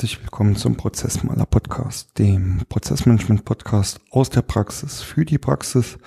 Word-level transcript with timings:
Herzlich 0.00 0.22
willkommen 0.22 0.56
zum 0.56 0.76
Prozessmaler 0.78 1.44
Podcast, 1.44 2.18
dem 2.18 2.62
Prozessmanagement 2.70 3.44
Podcast 3.44 4.00
aus 4.10 4.30
der 4.30 4.40
Praxis 4.40 5.02
für 5.02 5.26
die 5.26 5.36
Praxis. 5.36 5.98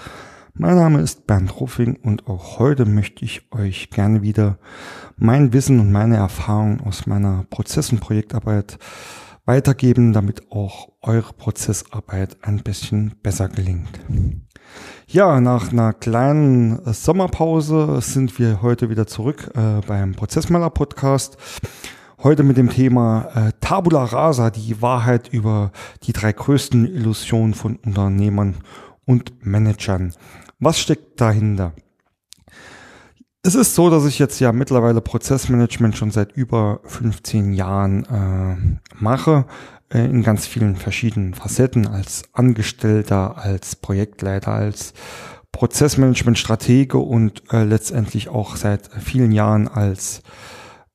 Mein 0.56 0.78
Name 0.78 1.00
ist 1.00 1.28
Bernd 1.28 1.60
Ruffing 1.60 1.98
und 1.98 2.28
auch 2.28 2.58
heute 2.58 2.86
möchte 2.86 3.24
ich 3.24 3.44
euch 3.52 3.92
gerne 3.92 4.24
wieder 4.24 4.58
mein 5.16 5.54
Wissen 5.54 5.80
und 5.80 5.92
meine 5.92 6.16
Erfahrungen 6.16 6.82
aus 6.82 7.06
meiner 7.06 7.46
Prozess- 7.52 7.92
und 7.92 8.00
Projektarbeit 8.00 8.80
weitergeben, 9.46 10.12
damit 10.12 10.52
auch 10.52 10.90
eure 11.04 11.34
Prozessarbeit 11.34 12.38
ein 12.42 12.64
bisschen 12.64 13.14
besser 13.22 13.48
gelingt. 13.48 14.00
Ja, 15.06 15.40
nach 15.40 15.72
einer 15.72 15.94
kleinen 15.94 16.82
Sommerpause 16.92 18.00
sind 18.02 18.40
wir 18.40 18.64
heute 18.64 18.90
wieder 18.90 19.06
zurück 19.06 19.52
äh, 19.54 19.82
beim 19.86 20.16
Prozessmaler 20.16 20.72
Podcast. 20.72 21.38
Heute 22.24 22.44
mit 22.44 22.56
dem 22.56 22.70
Thema 22.70 23.28
äh, 23.36 23.52
Tabula 23.60 24.06
Rasa, 24.06 24.50
die 24.50 24.82
Wahrheit 24.82 25.28
über 25.34 25.74
die 26.04 26.14
drei 26.14 26.32
größten 26.32 26.86
Illusionen 26.86 27.54
von 27.54 27.76
Unternehmern 27.76 28.56
und 29.04 29.46
Managern. 29.46 30.14
Was 30.58 30.80
steckt 30.80 31.20
dahinter? 31.20 31.74
Es 33.42 33.56
ist 33.56 33.76
so, 33.76 33.90
dass 33.90 34.06
ich 34.06 34.20
jetzt 34.20 34.40
ja 34.40 34.54
mittlerweile 34.54 35.02
Prozessmanagement 35.02 35.98
schon 35.98 36.12
seit 36.12 36.32
über 36.32 36.80
15 36.86 37.52
Jahren 37.52 38.06
äh, 38.06 39.04
mache, 39.04 39.46
äh, 39.90 40.06
in 40.06 40.24
ganz 40.24 40.48
vielen 40.48 40.78
verschiedenen 40.78 41.34
Facetten, 41.34 41.88
als 41.88 42.24
Angestellter, 42.32 43.38
als 43.38 43.76
Projektleiter, 43.76 44.54
als 44.54 44.94
Prozessmanagement-Stratege 45.52 47.00
und 47.00 47.44
äh, 47.52 47.66
letztendlich 47.66 48.30
auch 48.30 48.56
seit 48.56 48.90
vielen 49.02 49.34
Jahren 49.34 49.68
als 49.68 50.24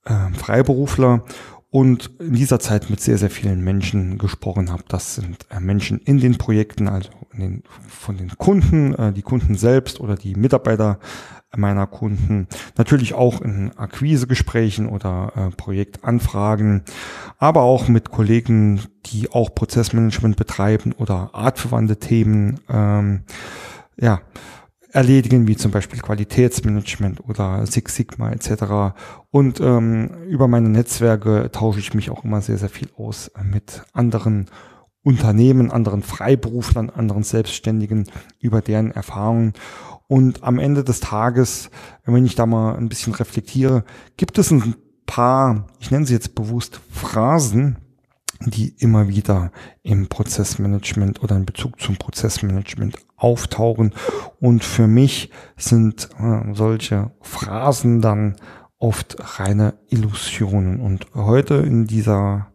äh, 0.09 0.35
Freiberufler 0.35 1.25
und 1.71 2.11
in 2.19 2.33
dieser 2.33 2.61
Zeit 2.61 2.89
mit 2.89 3.01
sehr, 3.01 3.19
sehr 3.19 3.31
vielen 3.31 3.63
Menschen 3.63 4.17
gesprochen 4.17 4.73
habe. 4.73 4.85
Das 4.89 5.15
sind 5.17 5.47
äh, 5.51 5.61
Menschen 5.61 5.99
in 5.99 6.19
den 6.19 6.39
Projekten, 6.39 6.89
also 6.89 7.11
den, 7.33 7.63
von 7.87 8.17
den 8.17 8.31
Kunden, 8.39 8.95
äh, 8.95 9.13
die 9.13 9.23
Kunden 9.23 9.55
selbst 9.55 10.01
oder 10.01 10.17
die 10.17 10.35
Mitarbeiter 10.35 10.99
meiner 11.57 11.87
Kunden. 11.87 12.47
Natürlich 12.77 13.15
auch 13.15 13.41
in 13.41 13.77
Akquisegesprächen 13.77 14.89
oder 14.89 15.33
äh, 15.35 15.57
Projektanfragen, 15.57 16.83
aber 17.39 17.63
auch 17.63 17.89
mit 17.89 18.11
Kollegen, 18.11 18.83
die 19.07 19.31
auch 19.31 19.55
Prozessmanagement 19.55 20.37
betreiben 20.37 20.93
oder 20.93 21.31
artverwandte 21.33 21.99
Themen. 21.99 22.61
Ähm, 22.69 23.23
ja, 23.97 24.21
erledigen, 24.91 25.47
wie 25.47 25.57
zum 25.57 25.71
Beispiel 25.71 26.01
Qualitätsmanagement 26.01 27.21
oder 27.29 27.67
Six 27.67 27.95
Sigma 27.95 28.31
etc. 28.31 28.95
Und 29.31 29.61
ähm, 29.61 30.11
über 30.29 30.49
meine 30.49 30.69
Netzwerke 30.69 31.51
tausche 31.53 31.81
ich 31.81 31.95
mich 31.95 32.11
auch 32.11 32.25
immer 32.25 32.41
sehr, 32.41 32.59
sehr 32.59 32.69
viel 32.69 32.89
aus 32.97 33.31
mit 33.43 33.83
anderen 33.93 34.47
Unternehmen, 35.03 35.71
anderen 35.71 36.03
Freiberuflern, 36.03 36.91
anderen 36.91 37.23
Selbstständigen 37.23 38.07
über 38.41 38.61
deren 38.61 38.91
Erfahrungen. 38.91 39.53
Und 40.07 40.43
am 40.43 40.59
Ende 40.59 40.85
des 40.85 41.01
Tages, 41.01 41.71
wenn 42.05 42.25
ich 42.25 42.35
da 42.35 42.47
mal 42.47 42.77
ein 42.77 42.89
bisschen 42.89 43.15
reflektiere, 43.15 43.85
gibt 44.17 44.39
es 44.39 44.51
ein 44.51 44.75
paar, 45.07 45.67
ich 45.81 45.91
nenne 45.91 46.07
sie 46.07 46.15
jetzt 46.15 46.35
bewusst 46.35 46.81
Phrasen, 46.91 47.77
die 48.41 48.75
immer 48.79 49.09
wieder 49.09 49.51
im 49.83 50.09
Prozessmanagement 50.09 51.23
oder 51.23 51.37
in 51.37 51.45
Bezug 51.45 51.81
zum 51.81 51.97
Prozessmanagement 51.97 52.97
auftauchen. 53.19 53.93
Und 54.41 54.65
für 54.65 54.87
mich 54.87 55.31
sind 55.57 56.09
äh, 56.19 56.55
solche 56.55 57.11
Phrasen 57.21 58.01
dann 58.01 58.37
oft 58.79 59.17
reine 59.39 59.75
Illusionen. 59.89 60.81
Und 60.81 61.07
heute 61.15 61.55
in 61.55 61.87
dieser 61.87 62.49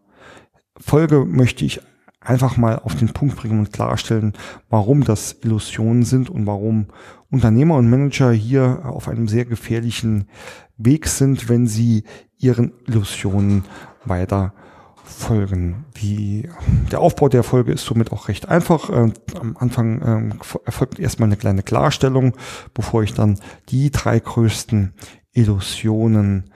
Folge 0.77 1.25
möchte 1.25 1.65
ich 1.65 1.81
einfach 2.21 2.57
mal 2.57 2.79
auf 2.79 2.95
den 2.95 3.09
Punkt 3.09 3.35
bringen 3.35 3.59
und 3.59 3.73
klarstellen, 3.73 4.33
warum 4.69 5.03
das 5.03 5.35
Illusionen 5.43 6.03
sind 6.03 6.29
und 6.29 6.47
warum 6.47 6.87
Unternehmer 7.29 7.75
und 7.75 7.89
Manager 7.89 8.31
hier 8.31 8.81
auf 8.85 9.09
einem 9.09 9.27
sehr 9.27 9.45
gefährlichen 9.45 10.29
Weg 10.77 11.07
sind, 11.07 11.49
wenn 11.49 11.67
sie 11.67 12.03
ihren 12.37 12.73
Illusionen 12.87 13.65
weiter 14.05 14.53
folgen. 15.03 15.85
Die, 15.97 16.49
der 16.91 16.99
Aufbau 16.99 17.29
der 17.29 17.43
Folge 17.43 17.71
ist 17.71 17.85
somit 17.85 18.11
auch 18.11 18.27
recht 18.27 18.49
einfach. 18.49 18.89
Ähm, 18.89 19.13
am 19.39 19.57
Anfang 19.57 20.01
ähm, 20.05 20.33
erfolgt 20.65 20.99
erstmal 20.99 21.27
eine 21.27 21.37
kleine 21.37 21.63
Klarstellung, 21.63 22.35
bevor 22.73 23.03
ich 23.03 23.13
dann 23.13 23.39
die 23.69 23.91
drei 23.91 24.19
größten 24.19 24.93
Illusionen 25.31 26.51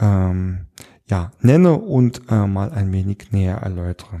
ähm, 0.00 0.66
ja, 1.06 1.32
nenne 1.40 1.74
und 1.74 2.22
äh, 2.30 2.46
mal 2.46 2.72
ein 2.72 2.92
wenig 2.92 3.32
näher 3.32 3.56
erläutere. 3.56 4.20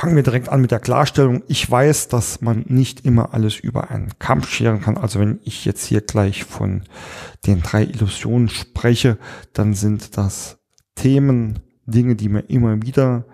Fangen 0.00 0.16
wir 0.16 0.22
direkt 0.22 0.48
an 0.48 0.62
mit 0.62 0.70
der 0.70 0.80
Klarstellung. 0.80 1.42
Ich 1.46 1.70
weiß, 1.70 2.08
dass 2.08 2.40
man 2.40 2.64
nicht 2.68 3.04
immer 3.04 3.34
alles 3.34 3.58
über 3.58 3.90
einen 3.90 4.18
Kampf 4.18 4.48
scheren 4.48 4.80
kann. 4.80 4.96
Also 4.96 5.20
wenn 5.20 5.40
ich 5.44 5.66
jetzt 5.66 5.84
hier 5.84 6.00
gleich 6.00 6.44
von 6.44 6.84
den 7.46 7.60
drei 7.60 7.84
Illusionen 7.84 8.48
spreche, 8.48 9.18
dann 9.52 9.74
sind 9.74 10.16
das 10.16 10.58
Themen, 10.94 11.58
Dinge, 11.90 12.16
die 12.16 12.28
mir 12.28 12.40
immer 12.40 12.82
wieder 12.82 13.24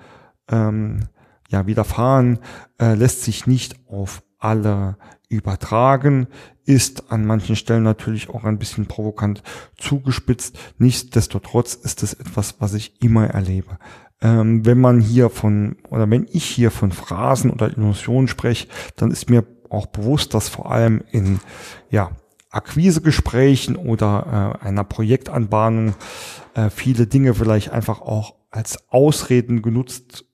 ähm, 0.51 1.09
ja 1.49 1.67
widerfahren, 1.67 2.39
äh, 2.81 2.95
lässt 2.95 3.23
sich 3.23 3.47
nicht 3.47 3.77
auf 3.89 4.23
alle 4.39 4.97
übertragen, 5.29 6.29
ist 6.65 7.11
an 7.11 7.25
manchen 7.25 7.57
Stellen 7.57 7.83
natürlich 7.83 8.29
auch 8.29 8.45
ein 8.45 8.59
bisschen 8.59 8.87
provokant 8.87 9.43
zugespitzt. 9.77 10.59
Nichtsdestotrotz 10.79 11.75
ist 11.75 12.03
es 12.03 12.15
etwas, 12.15 12.57
was 12.59 12.75
ich 12.75 13.03
immer 13.03 13.29
erlebe. 13.29 13.79
Ähm, 14.21 14.65
wenn 14.65 14.81
man 14.81 15.01
hier 15.01 15.31
von, 15.31 15.77
oder 15.91 16.09
wenn 16.11 16.27
ich 16.31 16.45
hier 16.45 16.71
von 16.71 16.91
Phrasen 16.93 17.51
oder 17.51 17.69
Illusionen 17.71 18.29
spreche, 18.29 18.69
dann 18.97 19.11
ist 19.11 19.31
mir 19.31 19.45
auch 19.69 19.87
bewusst, 19.87 20.35
dass 20.35 20.49
vor 20.49 20.71
allem 20.71 21.03
in, 21.11 21.41
ja, 21.91 22.11
Akquisegesprächen 22.51 23.77
oder 23.77 24.59
äh, 24.63 24.67
einer 24.67 24.85
Projektanbahnung 24.85 25.95
äh, 26.55 26.71
viele 26.71 27.07
Dinge 27.07 27.35
vielleicht 27.35 27.71
einfach 27.71 28.01
auch 28.01 28.35
als 28.57 28.89
Ausreden 28.89 29.61
genutzt 29.61 30.25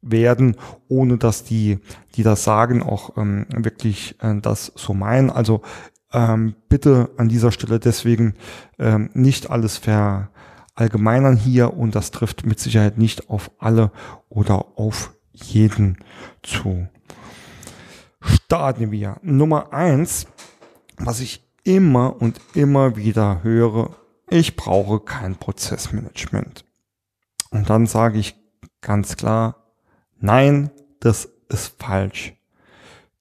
werden, 0.00 0.56
ohne 0.88 1.18
dass 1.18 1.44
die, 1.44 1.78
die 2.14 2.22
das 2.22 2.44
sagen, 2.44 2.82
auch 2.82 3.16
ähm, 3.16 3.46
wirklich 3.54 4.16
äh, 4.20 4.40
das 4.40 4.72
so 4.74 4.94
meinen. 4.94 5.30
Also 5.30 5.62
ähm, 6.12 6.54
bitte 6.68 7.10
an 7.16 7.28
dieser 7.28 7.52
Stelle 7.52 7.78
deswegen 7.80 8.34
ähm, 8.78 9.10
nicht 9.14 9.50
alles 9.50 9.78
verallgemeinern 9.78 11.36
hier 11.36 11.74
und 11.74 11.94
das 11.94 12.10
trifft 12.10 12.46
mit 12.46 12.60
Sicherheit 12.60 12.98
nicht 12.98 13.30
auf 13.30 13.50
alle 13.58 13.90
oder 14.28 14.78
auf 14.78 15.14
jeden 15.32 15.98
zu. 16.42 16.88
Starten 18.20 18.90
wir. 18.90 19.16
Nummer 19.22 19.72
eins, 19.72 20.26
was 20.98 21.20
ich 21.20 21.44
immer 21.64 22.20
und 22.20 22.40
immer 22.54 22.96
wieder 22.96 23.42
höre, 23.42 23.90
ich 24.28 24.56
brauche 24.56 25.00
kein 25.00 25.36
Prozessmanagement. 25.36 26.64
Und 27.52 27.70
dann 27.70 27.86
sage 27.86 28.18
ich 28.18 28.34
ganz 28.80 29.16
klar, 29.16 29.56
nein, 30.18 30.70
das 31.00 31.28
ist 31.48 31.80
falsch. 31.80 32.34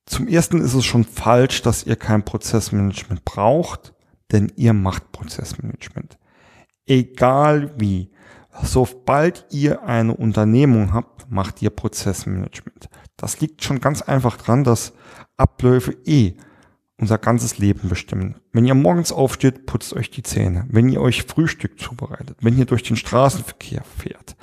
Zum 0.06 0.28
ersten 0.28 0.62
ist 0.62 0.74
es 0.74 0.86
schon 0.86 1.04
falsch, 1.04 1.62
dass 1.62 1.86
ihr 1.86 1.96
kein 1.96 2.26
Prozessmanagement 2.26 3.24
braucht, 3.24 3.94
denn 4.32 4.52
ihr 4.56 4.74
macht 4.74 5.12
Prozessmanagement. 5.12 6.18
Egal 6.86 7.74
wie. 7.78 8.10
Sobald 8.64 9.46
ihr 9.52 9.84
eine 9.84 10.16
Unternehmung 10.16 10.94
habt, 10.94 11.30
macht 11.32 11.62
ihr 11.62 11.70
Prozessmanagement. 11.70 12.90
Das 13.16 13.40
liegt 13.40 13.64
schon 13.64 13.80
ganz 13.80 14.02
einfach 14.02 14.38
dran, 14.38 14.64
dass 14.64 14.94
Abläufe 15.38 15.96
eh 16.06 16.36
unser 17.02 17.18
ganzes 17.18 17.58
Leben 17.58 17.90
bestimmen. 17.90 18.36
Wenn 18.54 18.66
ihr 18.66 18.76
morgens 18.76 19.12
aufsteht, 19.12 19.66
putzt 19.66 19.94
euch 19.94 20.12
die 20.12 20.24
Zähne. 20.24 20.66
Wenn 20.70 20.88
ihr 20.88 21.02
euch 21.02 21.24
Frühstück 21.24 21.80
zubereitet, 21.80 22.38
wenn 22.42 22.58
ihr 22.58 22.66
durch 22.66 22.84
den 22.84 22.96
Straßenverkehr 22.96 23.84
fährt. 23.84 24.38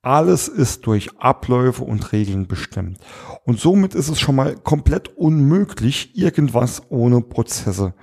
Alles 0.00 0.48
ist 0.48 0.86
durch 0.86 1.18
Abläufe 1.18 1.84
und 1.84 2.12
Regeln 2.12 2.46
bestimmt. 2.46 2.98
Und 3.44 3.60
somit 3.60 3.94
ist 3.94 4.08
es 4.08 4.18
schon 4.18 4.34
mal 4.34 4.56
komplett 4.56 5.16
unmöglich, 5.16 6.16
irgendwas 6.16 6.82
ohne 6.88 7.20
Prozesse 7.20 7.94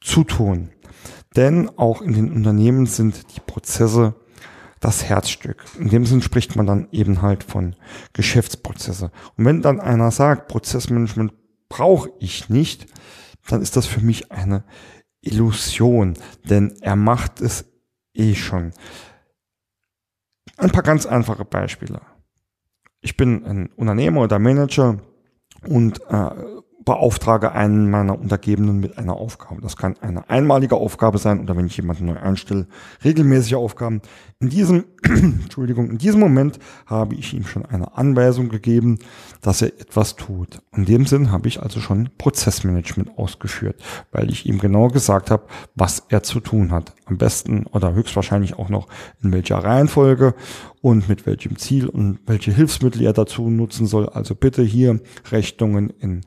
zu 0.00 0.24
tun. 0.24 0.70
Denn 1.36 1.70
auch 1.76 2.00
in 2.00 2.14
den 2.14 2.32
Unternehmen 2.32 2.86
sind 2.86 3.36
die 3.36 3.40
Prozesse 3.40 4.14
das 4.80 5.04
Herzstück. 5.04 5.64
In 5.78 5.88
dem 5.88 6.06
Sinn 6.06 6.22
spricht 6.22 6.56
man 6.56 6.66
dann 6.66 6.88
eben 6.92 7.20
halt 7.20 7.44
von 7.44 7.74
Geschäftsprozesse. 8.12 9.10
Und 9.36 9.44
wenn 9.44 9.60
dann 9.60 9.80
einer 9.80 10.10
sagt, 10.10 10.48
Prozessmanagement 10.48 11.32
brauche 11.68 12.10
ich 12.18 12.48
nicht, 12.48 12.86
dann 13.48 13.62
ist 13.62 13.76
das 13.76 13.86
für 13.86 14.00
mich 14.00 14.30
eine 14.32 14.64
Illusion, 15.20 16.14
denn 16.48 16.76
er 16.80 16.96
macht 16.96 17.40
es 17.40 17.64
eh 18.14 18.34
schon. 18.34 18.72
Ein 20.56 20.70
paar 20.70 20.82
ganz 20.82 21.06
einfache 21.06 21.44
Beispiele. 21.44 22.00
Ich 23.00 23.16
bin 23.16 23.44
ein 23.44 23.72
Unternehmer 23.72 24.22
oder 24.22 24.38
Manager 24.38 24.98
und 25.66 26.00
äh, 26.08 26.30
beauftrage 26.88 27.52
einen 27.52 27.90
meiner 27.90 28.18
Untergebenen 28.18 28.80
mit 28.80 28.96
einer 28.96 29.14
Aufgabe. 29.14 29.60
Das 29.60 29.76
kann 29.76 29.96
eine 30.00 30.30
einmalige 30.30 30.76
Aufgabe 30.76 31.18
sein 31.18 31.38
oder 31.38 31.54
wenn 31.54 31.66
ich 31.66 31.76
jemanden 31.76 32.06
neu 32.06 32.16
einstelle, 32.16 32.66
regelmäßige 33.04 33.56
Aufgaben. 33.56 34.00
In 34.40 34.48
diesem, 34.48 34.86
Entschuldigung, 35.02 35.90
in 35.90 35.98
diesem 35.98 36.18
Moment 36.18 36.58
habe 36.86 37.14
ich 37.14 37.34
ihm 37.34 37.44
schon 37.44 37.66
eine 37.66 37.98
Anweisung 37.98 38.48
gegeben, 38.48 39.00
dass 39.42 39.60
er 39.60 39.68
etwas 39.78 40.16
tut. 40.16 40.62
In 40.74 40.86
dem 40.86 41.04
Sinn 41.04 41.30
habe 41.30 41.46
ich 41.46 41.62
also 41.62 41.80
schon 41.80 42.08
Prozessmanagement 42.16 43.18
ausgeführt, 43.18 43.82
weil 44.10 44.30
ich 44.30 44.46
ihm 44.46 44.58
genau 44.58 44.88
gesagt 44.88 45.30
habe, 45.30 45.42
was 45.74 46.04
er 46.08 46.22
zu 46.22 46.40
tun 46.40 46.70
hat. 46.70 46.94
Am 47.04 47.18
besten 47.18 47.66
oder 47.66 47.92
höchstwahrscheinlich 47.92 48.58
auch 48.58 48.70
noch 48.70 48.88
in 49.22 49.30
welcher 49.30 49.58
Reihenfolge 49.58 50.34
und 50.80 51.06
mit 51.08 51.26
welchem 51.26 51.56
Ziel 51.58 51.86
und 51.86 52.20
welche 52.26 52.50
Hilfsmittel 52.52 53.02
er 53.02 53.12
dazu 53.12 53.50
nutzen 53.50 53.86
soll. 53.86 54.08
Also 54.08 54.34
bitte 54.34 54.62
hier 54.62 55.00
Rechnungen 55.30 55.90
in 55.90 56.22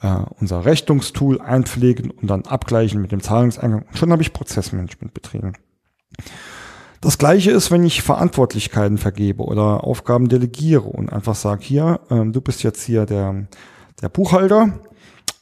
äh, 0.00 0.16
unser 0.38 0.64
Rechnungstool 0.64 1.40
einpflegen 1.40 2.10
und 2.10 2.28
dann 2.28 2.42
abgleichen 2.42 3.00
mit 3.00 3.12
dem 3.12 3.22
Zahlungseingang. 3.22 3.82
Und 3.82 3.98
schon 3.98 4.12
habe 4.12 4.22
ich 4.22 4.32
Prozessmanagement 4.32 5.14
betrieben. 5.14 5.54
Das 7.00 7.16
gleiche 7.16 7.50
ist, 7.50 7.70
wenn 7.70 7.84
ich 7.84 8.02
Verantwortlichkeiten 8.02 8.98
vergebe 8.98 9.42
oder 9.42 9.84
Aufgaben 9.84 10.28
delegiere 10.28 10.82
und 10.82 11.10
einfach 11.12 11.34
sage, 11.34 11.62
hier, 11.64 12.00
äh, 12.10 12.26
du 12.26 12.40
bist 12.40 12.62
jetzt 12.62 12.82
hier 12.82 13.06
der, 13.06 13.46
der 14.02 14.08
Buchhalter 14.08 14.80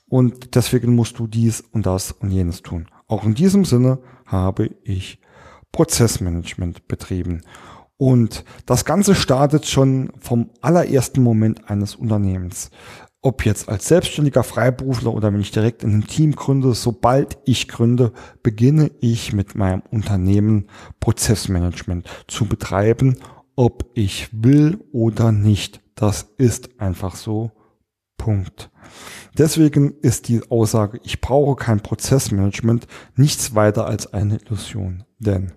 und 0.08 0.55
deswegen 0.55 0.94
musst 0.94 1.19
du 1.19 1.26
dies 1.26 1.60
und 1.60 1.84
das 1.87 2.12
und 2.12 2.31
jenes 2.31 2.62
tun. 2.62 2.87
Auch 3.08 3.25
in 3.25 3.34
diesem 3.34 3.64
Sinne 3.64 3.99
habe 4.26 4.70
ich 4.84 5.19
Prozessmanagement 5.72 6.87
betrieben. 6.88 7.43
Und 7.96 8.44
das 8.64 8.84
Ganze 8.84 9.16
startet 9.16 9.66
schon 9.66 10.12
vom 10.20 10.50
allerersten 10.60 11.22
Moment 11.22 11.69
eines 11.69 11.96
Unternehmens 11.96 12.70
ob 13.20 13.44
jetzt 13.44 13.69
als 13.69 13.88
selbstständiger 13.88 14.44
Freiberufler 14.44 15.12
oder 15.12 15.32
wenn 15.32 15.41
ich 15.41 15.50
direkt 15.50 15.82
in 15.82 15.91
einem 15.91 16.06
Team 16.06 16.37
gründe, 16.37 16.73
sobald 16.75 17.38
ich 17.44 17.69
gründe, 17.69 18.12
beginne 18.43 18.91
ich 19.00 19.32
mit 19.32 19.55
meinem 19.55 19.82
Unternehmen 19.91 20.69
Prozessmanagement 21.00 22.09
zu 22.29 22.47
betreiben, 22.47 23.17
ob 23.56 23.91
ich 23.94 24.29
will 24.32 24.85
oder 24.93 25.32
nicht. 25.32 25.81
Das 25.97 26.29
ist 26.38 26.81
einfach 26.81 27.17
so. 27.17 27.50
Punkt. 28.17 28.70
Deswegen 29.37 29.94
ist 30.00 30.29
die 30.29 30.43
Aussage, 30.50 31.00
ich 31.05 31.20
brauche 31.20 31.56
kein 31.56 31.81
Prozessmanagement, 31.81 32.87
nichts 33.17 33.55
weiter 33.55 33.87
als 33.87 34.12
eine 34.12 34.38
Illusion. 34.38 35.05
Denn 35.19 35.53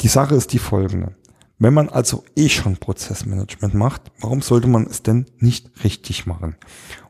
die 0.00 0.08
Sache 0.08 0.34
ist 0.34 0.52
die 0.52 0.58
folgende. 0.58 1.14
Wenn 1.62 1.74
man 1.74 1.90
also 1.90 2.24
eh 2.36 2.48
schon 2.48 2.78
Prozessmanagement 2.78 3.74
macht, 3.74 4.10
warum 4.18 4.40
sollte 4.40 4.66
man 4.66 4.86
es 4.86 5.02
denn 5.02 5.26
nicht 5.38 5.84
richtig 5.84 6.26
machen? 6.26 6.56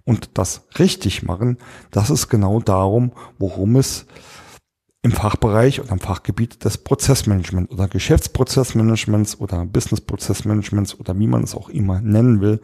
Und 0.05 0.31
das 0.35 0.67
richtig 0.77 1.23
machen, 1.23 1.57
das 1.93 2.11
ist 2.11 2.29
genau 2.29 2.59
darum, 2.59 3.13
worum 3.39 3.77
es 3.77 4.07
im 5.03 5.13
Fachbereich 5.13 5.81
oder 5.81 5.93
im 5.93 6.01
Fachgebiet 6.01 6.65
des 6.65 6.79
Prozessmanagement 6.79 7.71
oder 7.71 7.87
Geschäftsprozessmanagements 7.87 9.39
oder 9.39 9.65
Businessprozessmanagements 9.65 10.99
oder 10.99 11.17
wie 11.17 11.29
man 11.29 11.45
es 11.45 11.55
auch 11.55 11.69
immer 11.69 12.01
nennen 12.01 12.41
will, 12.41 12.61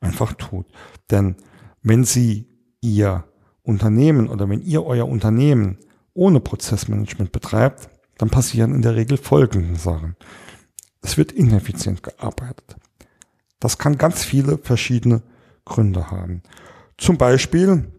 einfach 0.00 0.32
tut. 0.32 0.66
Denn 1.10 1.36
wenn 1.82 2.04
Sie 2.04 2.48
Ihr 2.80 3.24
Unternehmen 3.62 4.28
oder 4.28 4.48
wenn 4.48 4.62
ihr 4.62 4.86
euer 4.86 5.06
Unternehmen 5.06 5.76
ohne 6.14 6.40
Prozessmanagement 6.40 7.30
betreibt, 7.30 7.90
dann 8.16 8.30
passieren 8.30 8.74
in 8.74 8.80
der 8.80 8.96
Regel 8.96 9.18
folgende 9.18 9.78
Sachen. 9.78 10.16
Es 11.02 11.16
wird 11.16 11.32
ineffizient 11.32 12.02
gearbeitet. 12.02 12.76
Das 13.60 13.78
kann 13.78 13.98
ganz 13.98 14.24
viele 14.24 14.58
verschiedene 14.58 15.22
Gründe 15.64 16.10
haben. 16.10 16.42
Zum 16.98 17.18
Beispiel, 17.18 17.92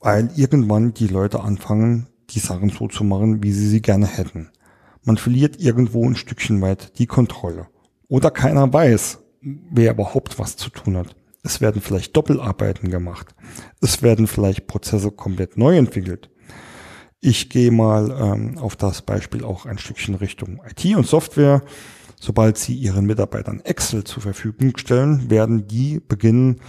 weil 0.00 0.30
irgendwann 0.36 0.94
die 0.94 1.08
Leute 1.08 1.40
anfangen, 1.40 2.08
die 2.30 2.40
Sachen 2.40 2.70
so 2.70 2.88
zu 2.88 3.04
machen, 3.04 3.42
wie 3.42 3.52
sie 3.52 3.68
sie 3.68 3.82
gerne 3.82 4.06
hätten. 4.06 4.50
Man 5.04 5.16
verliert 5.16 5.60
irgendwo 5.60 6.08
ein 6.08 6.16
Stückchen 6.16 6.60
weit 6.60 6.98
die 6.98 7.06
Kontrolle. 7.06 7.68
Oder 8.08 8.30
keiner 8.30 8.72
weiß, 8.72 9.18
wer 9.40 9.92
überhaupt 9.92 10.38
was 10.38 10.56
zu 10.56 10.70
tun 10.70 10.96
hat. 10.96 11.14
Es 11.42 11.60
werden 11.60 11.80
vielleicht 11.80 12.16
Doppelarbeiten 12.16 12.90
gemacht. 12.90 13.34
Es 13.80 14.02
werden 14.02 14.26
vielleicht 14.26 14.66
Prozesse 14.66 15.12
komplett 15.12 15.56
neu 15.56 15.76
entwickelt. 15.76 16.28
Ich 17.26 17.48
gehe 17.48 17.72
mal 17.72 18.16
ähm, 18.20 18.56
auf 18.56 18.76
das 18.76 19.02
Beispiel 19.02 19.42
auch 19.42 19.66
ein 19.66 19.78
Stückchen 19.78 20.14
Richtung 20.14 20.60
IT 20.64 20.84
und 20.94 21.08
Software. 21.08 21.60
Sobald 22.20 22.56
Sie 22.56 22.76
Ihren 22.76 23.04
Mitarbeitern 23.04 23.58
Excel 23.64 24.04
zur 24.04 24.22
Verfügung 24.22 24.76
stellen, 24.76 25.28
werden 25.28 25.66
die 25.66 25.98
beginnen, 25.98 26.60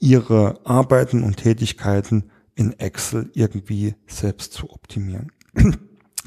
ihre 0.00 0.60
Arbeiten 0.66 1.22
und 1.22 1.38
Tätigkeiten 1.38 2.24
in 2.54 2.78
Excel 2.78 3.30
irgendwie 3.32 3.94
selbst 4.06 4.52
zu 4.52 4.70
optimieren. 4.70 5.32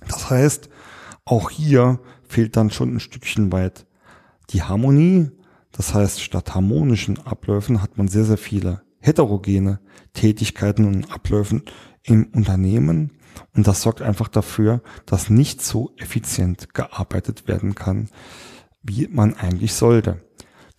Das 0.07 0.30
heißt, 0.31 0.69
auch 1.25 1.51
hier 1.51 2.00
fehlt 2.27 2.56
dann 2.57 2.71
schon 2.71 2.95
ein 2.95 3.00
Stückchen 3.00 3.51
weit 3.51 3.85
die 4.50 4.63
Harmonie. 4.63 5.30
Das 5.71 5.94
heißt, 5.94 6.19
statt 6.21 6.56
harmonischen 6.56 7.19
Abläufen 7.19 7.83
hat 7.83 8.00
man 8.00 8.07
sehr, 8.07 8.23
sehr 8.23 8.38
viele 8.38 8.81
heterogene 9.01 9.80
Tätigkeiten 10.13 10.85
und 10.85 11.12
Abläufen 11.12 11.62
im 12.01 12.30
Unternehmen. 12.33 13.12
Und 13.55 13.67
das 13.67 13.81
sorgt 13.81 14.01
einfach 14.01 14.27
dafür, 14.27 14.81
dass 15.05 15.29
nicht 15.29 15.61
so 15.61 15.91
effizient 15.97 16.73
gearbeitet 16.73 17.47
werden 17.47 17.75
kann, 17.75 18.09
wie 18.81 19.07
man 19.07 19.35
eigentlich 19.35 19.73
sollte. 19.73 20.21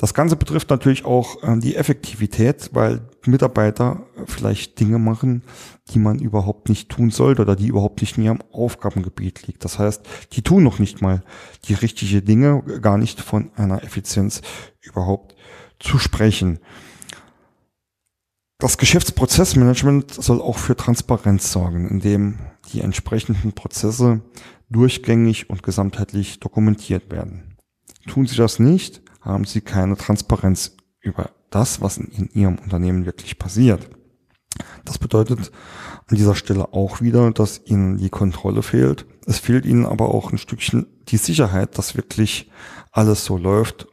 Das 0.00 0.14
Ganze 0.14 0.36
betrifft 0.36 0.70
natürlich 0.70 1.04
auch 1.04 1.42
äh, 1.42 1.58
die 1.58 1.74
Effektivität, 1.74 2.70
weil 2.72 3.00
Mitarbeiter 3.26 4.06
vielleicht 4.26 4.78
Dinge 4.78 5.00
machen, 5.00 5.42
die 5.90 5.98
man 5.98 6.20
überhaupt 6.20 6.68
nicht 6.68 6.88
tun 6.88 7.10
sollte 7.10 7.42
oder 7.42 7.56
die 7.56 7.66
überhaupt 7.66 8.00
nicht 8.00 8.16
in 8.16 8.22
ihrem 8.24 8.42
Aufgabengebiet 8.52 9.48
liegt. 9.48 9.64
Das 9.64 9.80
heißt, 9.80 10.06
die 10.32 10.42
tun 10.42 10.62
noch 10.62 10.78
nicht 10.78 11.02
mal 11.02 11.24
die 11.64 11.74
richtige 11.74 12.22
Dinge, 12.22 12.62
gar 12.80 12.96
nicht 12.96 13.20
von 13.20 13.50
einer 13.56 13.82
Effizienz 13.82 14.40
überhaupt 14.80 15.34
zu 15.80 15.98
sprechen. 15.98 16.60
Das 18.58 18.78
Geschäftsprozessmanagement 18.78 20.12
soll 20.12 20.40
auch 20.40 20.58
für 20.58 20.76
Transparenz 20.76 21.50
sorgen, 21.50 21.88
indem 21.88 22.38
die 22.72 22.80
entsprechenden 22.80 23.52
Prozesse 23.52 24.22
durchgängig 24.70 25.50
und 25.50 25.62
gesamtheitlich 25.62 26.40
dokumentiert 26.40 27.10
werden. 27.10 27.56
Tun 28.06 28.26
Sie 28.26 28.36
das 28.36 28.58
nicht, 28.58 29.02
haben 29.20 29.44
Sie 29.44 29.60
keine 29.60 29.96
Transparenz 29.96 30.76
über 31.00 31.30
das, 31.50 31.80
was 31.80 31.98
in, 31.98 32.28
Ihrem 32.32 32.58
Unternehmen 32.58 33.06
wirklich 33.06 33.38
passiert. 33.38 33.88
Das 34.84 34.98
bedeutet 34.98 35.52
an 36.06 36.16
dieser 36.16 36.34
Stelle 36.34 36.72
auch 36.72 37.00
wieder, 37.00 37.30
dass 37.30 37.60
Ihnen 37.64 37.98
die 37.98 38.10
Kontrolle 38.10 38.62
fehlt. 38.62 39.06
Es 39.26 39.38
fehlt 39.38 39.66
Ihnen 39.66 39.86
aber 39.86 40.14
auch 40.14 40.32
ein 40.32 40.38
Stückchen 40.38 40.86
die 41.08 41.18
Sicherheit, 41.18 41.78
dass 41.78 41.96
wirklich 41.96 42.50
alles 42.92 43.24
so 43.24 43.36
läuft, 43.36 43.86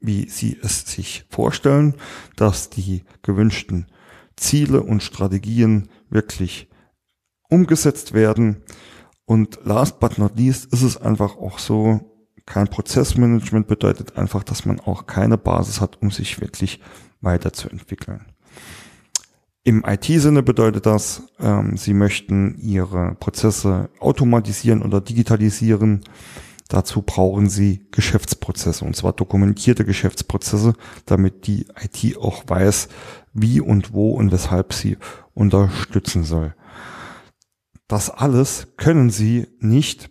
wie 0.00 0.28
Sie 0.28 0.58
es 0.60 0.86
sich 0.86 1.24
vorstellen, 1.30 1.94
dass 2.36 2.70
die 2.70 3.04
gewünschten 3.22 3.86
Ziele 4.36 4.82
und 4.82 5.02
Strategien 5.02 5.88
wirklich 6.10 6.68
umgesetzt 7.48 8.12
werden. 8.12 8.62
Und 9.24 9.58
last 9.64 10.00
but 10.00 10.18
not 10.18 10.36
least 10.36 10.72
ist 10.72 10.82
es 10.82 10.96
einfach 10.96 11.36
auch 11.36 11.58
so, 11.58 12.00
kein 12.46 12.68
Prozessmanagement 12.68 13.66
bedeutet 13.66 14.16
einfach, 14.16 14.44
dass 14.44 14.64
man 14.64 14.78
auch 14.78 15.06
keine 15.06 15.36
Basis 15.36 15.80
hat, 15.80 16.00
um 16.00 16.10
sich 16.10 16.40
wirklich 16.40 16.80
weiterzuentwickeln. 17.20 18.26
Im 19.64 19.82
IT-Sinne 19.84 20.44
bedeutet 20.44 20.86
das, 20.86 21.24
ähm, 21.40 21.76
Sie 21.76 21.92
möchten 21.92 22.56
Ihre 22.56 23.16
Prozesse 23.18 23.90
automatisieren 23.98 24.80
oder 24.82 25.00
digitalisieren. 25.00 26.04
Dazu 26.68 27.02
brauchen 27.02 27.48
Sie 27.48 27.88
Geschäftsprozesse 27.90 28.84
und 28.84 28.94
zwar 28.94 29.12
dokumentierte 29.12 29.84
Geschäftsprozesse, 29.84 30.74
damit 31.04 31.48
die 31.48 31.66
IT 31.82 32.16
auch 32.16 32.44
weiß, 32.46 32.88
wie 33.32 33.60
und 33.60 33.92
wo 33.92 34.12
und 34.12 34.30
weshalb 34.32 34.72
sie 34.72 34.98
unterstützen 35.34 36.24
soll. 36.24 36.54
Das 37.88 38.10
alles 38.10 38.68
können 38.76 39.10
Sie 39.10 39.46
nicht, 39.60 40.10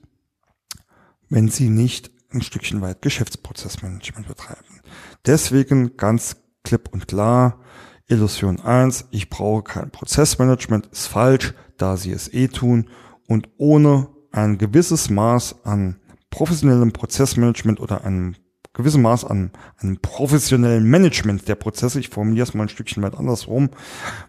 wenn 1.29 1.49
Sie 1.49 1.69
nicht 1.69 2.11
ein 2.31 2.41
Stückchen 2.41 2.81
weit 2.81 3.01
Geschäftsprozessmanagement 3.01 4.27
betreiben. 4.27 4.81
Deswegen 5.25 5.97
ganz 5.97 6.37
klipp 6.63 6.89
und 6.91 7.07
klar, 7.07 7.59
Illusion 8.07 8.59
1, 8.59 9.05
ich 9.11 9.29
brauche 9.29 9.63
kein 9.63 9.91
Prozessmanagement, 9.91 10.87
ist 10.87 11.07
falsch, 11.07 11.53
da 11.77 11.97
sie 11.97 12.11
es 12.11 12.31
eh 12.31 12.47
tun 12.47 12.89
und 13.27 13.49
ohne 13.57 14.09
ein 14.31 14.57
gewisses 14.57 15.09
Maß 15.09 15.65
an 15.65 15.99
professionellem 16.29 16.91
Prozessmanagement 16.91 17.79
oder 17.79 18.03
einem 18.03 18.35
gewissen 18.75 19.01
Maß 19.01 19.25
an 19.25 19.51
einem 19.81 19.97
professionellen 19.97 20.83
Management 20.85 21.47
der 21.47 21.55
Prozesse, 21.55 21.99
ich 21.99 22.09
formuliere 22.09 22.43
es 22.43 22.53
mal 22.53 22.63
ein 22.63 22.69
Stückchen 22.69 23.01
weit 23.01 23.15
andersrum, 23.15 23.69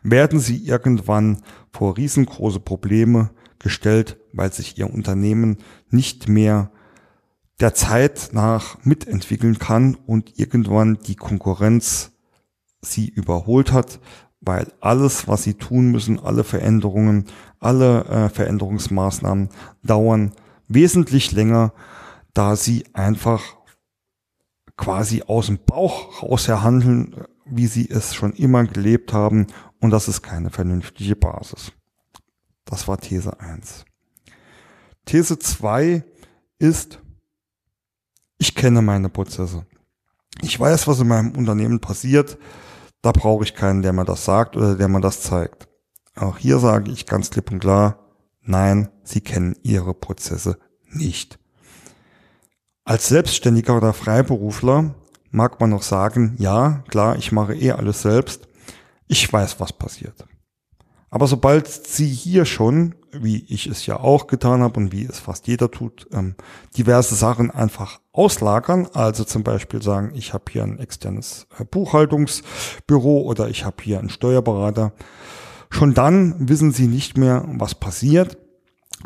werden 0.02 0.40
sie 0.40 0.64
irgendwann 0.64 1.42
vor 1.72 1.96
riesengroße 1.96 2.60
Probleme 2.60 3.30
gestellt, 3.58 4.18
weil 4.32 4.52
sich 4.52 4.78
ihr 4.78 4.92
Unternehmen 4.92 5.58
nicht 5.90 6.28
mehr 6.28 6.70
der 7.60 7.74
Zeit 7.74 8.30
nach 8.32 8.78
mitentwickeln 8.84 9.58
kann 9.58 9.94
und 10.06 10.38
irgendwann 10.38 10.98
die 11.06 11.16
Konkurrenz 11.16 12.12
sie 12.82 13.08
überholt 13.08 13.72
hat, 13.72 13.98
weil 14.40 14.72
alles, 14.80 15.26
was 15.26 15.42
sie 15.42 15.54
tun 15.54 15.90
müssen, 15.90 16.20
alle 16.20 16.44
Veränderungen, 16.44 17.24
alle 17.58 18.04
äh, 18.04 18.28
Veränderungsmaßnahmen 18.28 19.48
dauern 19.82 20.32
wesentlich 20.68 21.32
länger, 21.32 21.72
da 22.34 22.54
sie 22.54 22.84
einfach 22.92 23.42
quasi 24.76 25.22
aus 25.26 25.46
dem 25.46 25.58
Bauch 25.64 26.22
raus 26.22 26.48
handeln, 26.48 27.24
wie 27.44 27.66
sie 27.66 27.88
es 27.88 28.14
schon 28.14 28.32
immer 28.32 28.64
gelebt 28.64 29.12
haben 29.12 29.46
und 29.80 29.90
das 29.90 30.08
ist 30.08 30.22
keine 30.22 30.50
vernünftige 30.50 31.16
Basis. 31.16 31.72
Das 32.64 32.88
war 32.88 32.98
These 32.98 33.38
1. 33.40 33.84
These 35.04 35.38
2 35.38 36.04
ist, 36.58 37.00
ich 38.38 38.54
kenne 38.54 38.82
meine 38.82 39.08
Prozesse. 39.08 39.64
Ich 40.42 40.58
weiß, 40.58 40.86
was 40.88 41.00
in 41.00 41.08
meinem 41.08 41.36
Unternehmen 41.36 41.80
passiert. 41.80 42.38
Da 43.02 43.12
brauche 43.12 43.44
ich 43.44 43.54
keinen, 43.54 43.82
der 43.82 43.92
mir 43.92 44.04
das 44.04 44.24
sagt 44.24 44.56
oder 44.56 44.74
der 44.74 44.88
mir 44.88 45.00
das 45.00 45.22
zeigt. 45.22 45.68
Auch 46.16 46.38
hier 46.38 46.58
sage 46.58 46.90
ich 46.90 47.06
ganz 47.06 47.30
klipp 47.30 47.50
und 47.50 47.60
klar, 47.60 48.00
nein, 48.42 48.88
Sie 49.04 49.20
kennen 49.20 49.54
Ihre 49.62 49.94
Prozesse 49.94 50.58
nicht. 50.90 51.38
Als 52.88 53.08
Selbstständiger 53.08 53.76
oder 53.76 53.92
Freiberufler 53.92 54.94
mag 55.32 55.58
man 55.58 55.70
noch 55.70 55.82
sagen, 55.82 56.36
ja, 56.38 56.84
klar, 56.86 57.16
ich 57.16 57.32
mache 57.32 57.52
eh 57.56 57.72
alles 57.72 58.02
selbst. 58.02 58.46
Ich 59.08 59.30
weiß, 59.32 59.58
was 59.58 59.72
passiert. 59.72 60.24
Aber 61.10 61.26
sobald 61.26 61.66
Sie 61.66 62.06
hier 62.06 62.44
schon, 62.44 62.94
wie 63.10 63.44
ich 63.48 63.66
es 63.66 63.86
ja 63.86 63.98
auch 63.98 64.28
getan 64.28 64.62
habe 64.62 64.78
und 64.78 64.92
wie 64.92 65.04
es 65.04 65.18
fast 65.18 65.48
jeder 65.48 65.68
tut, 65.68 66.06
ähm, 66.12 66.36
diverse 66.76 67.16
Sachen 67.16 67.50
einfach 67.50 68.00
auslagern, 68.12 68.86
also 68.92 69.24
zum 69.24 69.42
Beispiel 69.42 69.82
sagen, 69.82 70.12
ich 70.14 70.32
habe 70.32 70.44
hier 70.48 70.62
ein 70.62 70.78
externes 70.78 71.48
äh, 71.58 71.64
Buchhaltungsbüro 71.64 73.22
oder 73.22 73.48
ich 73.48 73.64
habe 73.64 73.82
hier 73.82 73.98
einen 73.98 74.10
Steuerberater, 74.10 74.92
schon 75.70 75.92
dann 75.92 76.48
wissen 76.48 76.70
Sie 76.70 76.86
nicht 76.86 77.18
mehr, 77.18 77.44
was 77.48 77.74
passiert, 77.74 78.38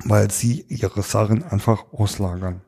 weil 0.05 0.31
Sie 0.31 0.67
Ihre 0.69 1.03
Sachen 1.03 1.43
einfach 1.45 1.95
auslagern. 1.95 2.61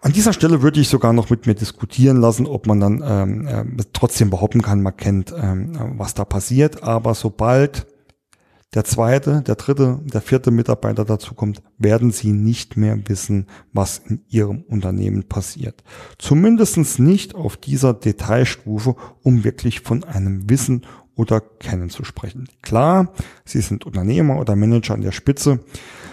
An 0.00 0.12
dieser 0.12 0.32
Stelle 0.32 0.62
würde 0.62 0.80
ich 0.80 0.88
sogar 0.88 1.12
noch 1.12 1.28
mit 1.28 1.46
mir 1.46 1.54
diskutieren 1.54 2.20
lassen, 2.20 2.46
ob 2.46 2.66
man 2.66 2.80
dann 2.80 3.02
ähm, 3.04 3.46
äh, 3.78 3.84
trotzdem 3.92 4.30
behaupten 4.30 4.62
kann, 4.62 4.80
man 4.80 4.96
kennt, 4.96 5.34
ähm, 5.36 5.72
was 5.96 6.14
da 6.14 6.24
passiert. 6.24 6.82
Aber 6.84 7.14
sobald 7.14 7.86
der 8.74 8.84
zweite, 8.84 9.42
der 9.42 9.54
dritte, 9.56 10.00
der 10.04 10.20
vierte 10.20 10.50
Mitarbeiter 10.50 11.04
dazu 11.04 11.34
kommt, 11.34 11.62
werden 11.78 12.10
sie 12.10 12.32
nicht 12.32 12.76
mehr 12.76 12.98
wissen, 13.08 13.46
was 13.72 13.98
in 13.98 14.20
ihrem 14.28 14.62
Unternehmen 14.62 15.24
passiert. 15.24 15.82
Zumindestens 16.18 16.98
nicht 16.98 17.34
auf 17.34 17.56
dieser 17.56 17.94
Detailstufe, 17.94 18.94
um 19.22 19.42
wirklich 19.42 19.80
von 19.80 20.04
einem 20.04 20.48
Wissen 20.50 20.82
oder 21.16 21.40
Kennen 21.40 21.90
zu 21.90 22.04
sprechen. 22.04 22.48
Klar, 22.62 23.12
Sie 23.44 23.60
sind 23.60 23.84
Unternehmer 23.84 24.38
oder 24.38 24.54
Manager 24.54 24.94
an 24.94 25.00
der 25.00 25.12
Spitze. 25.12 25.60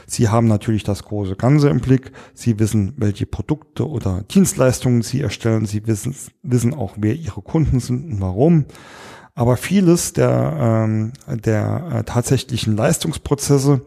Sie 0.08 0.30
haben 0.30 0.48
natürlich 0.48 0.84
das 0.84 1.04
große 1.04 1.36
Ganze 1.36 1.70
im 1.70 1.80
Blick. 1.80 2.12
Sie 2.34 2.60
wissen, 2.60 2.94
welche 2.98 3.26
Produkte 3.26 3.88
oder 3.88 4.24
Dienstleistungen 4.32 5.02
Sie 5.02 5.22
erstellen. 5.22 5.66
Sie 5.66 5.88
wissen, 5.88 6.16
wissen 6.44 6.74
auch, 6.74 6.96
wer 6.98 7.16
Ihre 7.16 7.42
Kunden 7.42 7.80
sind 7.80 8.06
und 8.06 8.22
warum. 8.22 8.66
Aber 9.34 9.58
vieles 9.58 10.14
der, 10.14 10.86
ähm, 10.88 11.14
der 11.28 11.90
äh, 11.92 12.04
tatsächlichen 12.04 12.78
Leistungsprozesse 12.78 13.82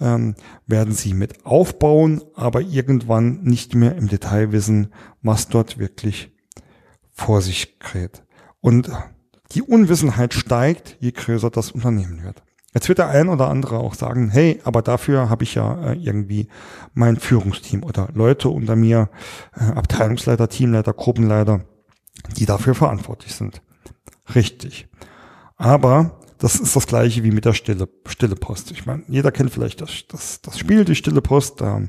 ähm, 0.00 0.34
werden 0.66 0.94
Sie 0.94 1.14
mit 1.14 1.44
aufbauen, 1.44 2.22
aber 2.34 2.60
irgendwann 2.60 3.42
nicht 3.42 3.74
mehr 3.74 3.96
im 3.96 4.08
Detail 4.08 4.52
wissen, 4.52 4.92
was 5.22 5.48
dort 5.48 5.78
wirklich 5.78 6.32
vor 7.10 7.42
sich 7.42 7.78
geht. 7.80 8.22
Und 8.60 8.90
die 9.52 9.62
Unwissenheit 9.62 10.34
steigt, 10.34 10.96
je 11.00 11.12
größer 11.12 11.50
das 11.50 11.70
Unternehmen 11.70 12.22
wird. 12.24 12.42
Jetzt 12.74 12.88
wird 12.88 12.98
der 12.98 13.08
ein 13.08 13.28
oder 13.28 13.48
andere 13.48 13.78
auch 13.78 13.94
sagen, 13.94 14.30
hey, 14.30 14.60
aber 14.64 14.82
dafür 14.82 15.30
habe 15.30 15.44
ich 15.44 15.54
ja 15.54 15.92
äh, 15.92 15.94
irgendwie 15.94 16.48
mein 16.92 17.16
Führungsteam 17.16 17.84
oder 17.84 18.08
Leute 18.14 18.48
unter 18.48 18.74
mir, 18.74 19.08
äh, 19.56 19.64
Abteilungsleiter, 19.64 20.48
Teamleiter, 20.48 20.92
Gruppenleiter, 20.92 21.60
die 22.36 22.46
dafür 22.46 22.74
verantwortlich 22.74 23.34
sind. 23.34 23.62
Richtig. 24.34 24.88
Aber 25.56 26.18
das 26.38 26.56
ist 26.56 26.74
das 26.74 26.88
gleiche 26.88 27.22
wie 27.22 27.30
mit 27.30 27.44
der 27.44 27.52
stille, 27.52 27.88
stille 28.06 28.34
Post. 28.34 28.72
Ich 28.72 28.86
meine, 28.86 29.04
jeder 29.06 29.30
kennt 29.30 29.52
vielleicht 29.52 29.80
das, 29.80 30.04
das, 30.08 30.42
das 30.42 30.58
Spiel, 30.58 30.84
die 30.84 30.96
stille 30.96 31.22
Post. 31.22 31.60
Da 31.60 31.82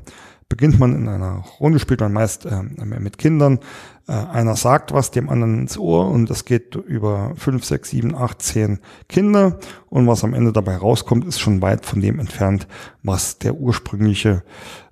beginnt 0.48 0.78
man 0.78 0.94
in 0.94 1.08
einer 1.08 1.44
Runde, 1.60 1.78
spielt 1.78 2.00
man 2.00 2.12
meist 2.12 2.46
äh, 2.46 2.62
mit 2.62 3.18
Kindern. 3.18 3.58
Äh, 4.06 4.12
einer 4.12 4.54
sagt 4.54 4.92
was 4.92 5.10
dem 5.10 5.28
anderen 5.28 5.60
ins 5.60 5.76
Ohr 5.76 6.08
und 6.08 6.30
es 6.30 6.44
geht 6.44 6.76
über 6.76 7.32
fünf, 7.36 7.64
sechs, 7.64 7.90
sieben, 7.90 8.14
acht, 8.14 8.42
zehn 8.42 8.78
Kinder 9.08 9.58
und 9.88 10.06
was 10.06 10.22
am 10.22 10.34
Ende 10.34 10.52
dabei 10.52 10.76
rauskommt, 10.76 11.24
ist 11.24 11.40
schon 11.40 11.62
weit 11.62 11.84
von 11.84 12.00
dem 12.00 12.20
entfernt, 12.20 12.68
was 13.02 13.38
der 13.38 13.54
ursprüngliche 13.54 14.44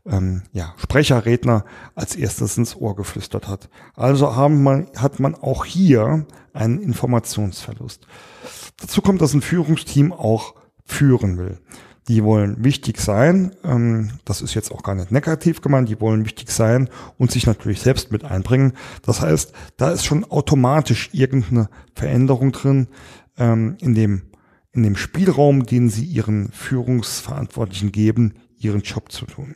ähm, 0.06 0.42
ja, 0.52 0.74
Sprecherredner 0.76 1.64
als 1.94 2.16
erstes 2.16 2.58
ins 2.58 2.76
Ohr 2.76 2.96
geflüstert 2.96 3.48
hat. 3.48 3.68
Also 3.94 4.34
haben 4.34 4.62
man, 4.62 4.88
hat 4.96 5.20
man 5.20 5.34
auch 5.34 5.64
hier 5.64 6.26
einen 6.52 6.80
Informationsverlust. 6.80 8.06
Dazu 8.78 9.02
kommt, 9.02 9.20
dass 9.20 9.34
ein 9.34 9.42
Führungsteam 9.42 10.12
auch 10.12 10.54
führen 10.84 11.38
will. 11.38 11.58
Die 12.08 12.22
wollen 12.22 12.62
wichtig 12.62 13.00
sein, 13.00 13.54
ähm, 13.64 14.10
das 14.24 14.42
ist 14.42 14.54
jetzt 14.54 14.70
auch 14.70 14.82
gar 14.82 14.94
nicht 14.94 15.10
negativ 15.10 15.62
gemeint, 15.62 15.88
die 15.88 16.00
wollen 16.00 16.26
wichtig 16.26 16.50
sein 16.50 16.90
und 17.16 17.30
sich 17.30 17.46
natürlich 17.46 17.80
selbst 17.80 18.12
mit 18.12 18.24
einbringen. 18.24 18.74
Das 19.02 19.22
heißt, 19.22 19.52
da 19.78 19.90
ist 19.90 20.04
schon 20.04 20.24
automatisch 20.24 21.08
irgendeine 21.12 21.70
Veränderung 21.94 22.52
drin 22.52 22.88
ähm, 23.38 23.76
in, 23.80 23.94
dem, 23.94 24.22
in 24.72 24.82
dem 24.82 24.96
Spielraum, 24.96 25.64
den 25.64 25.88
sie 25.88 26.04
ihren 26.04 26.52
Führungsverantwortlichen 26.52 27.90
geben, 27.90 28.34
ihren 28.58 28.82
Job 28.82 29.10
zu 29.10 29.24
tun. 29.24 29.54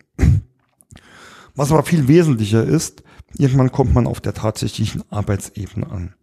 Was 1.54 1.72
aber 1.72 1.82
viel 1.82 2.08
wesentlicher 2.08 2.64
ist, 2.64 3.02
irgendwann 3.36 3.72
kommt 3.72 3.92
man 3.92 4.06
auf 4.06 4.20
der 4.20 4.32
tatsächlichen 4.32 5.02
Arbeitsebene 5.10 5.90
an. 5.90 6.14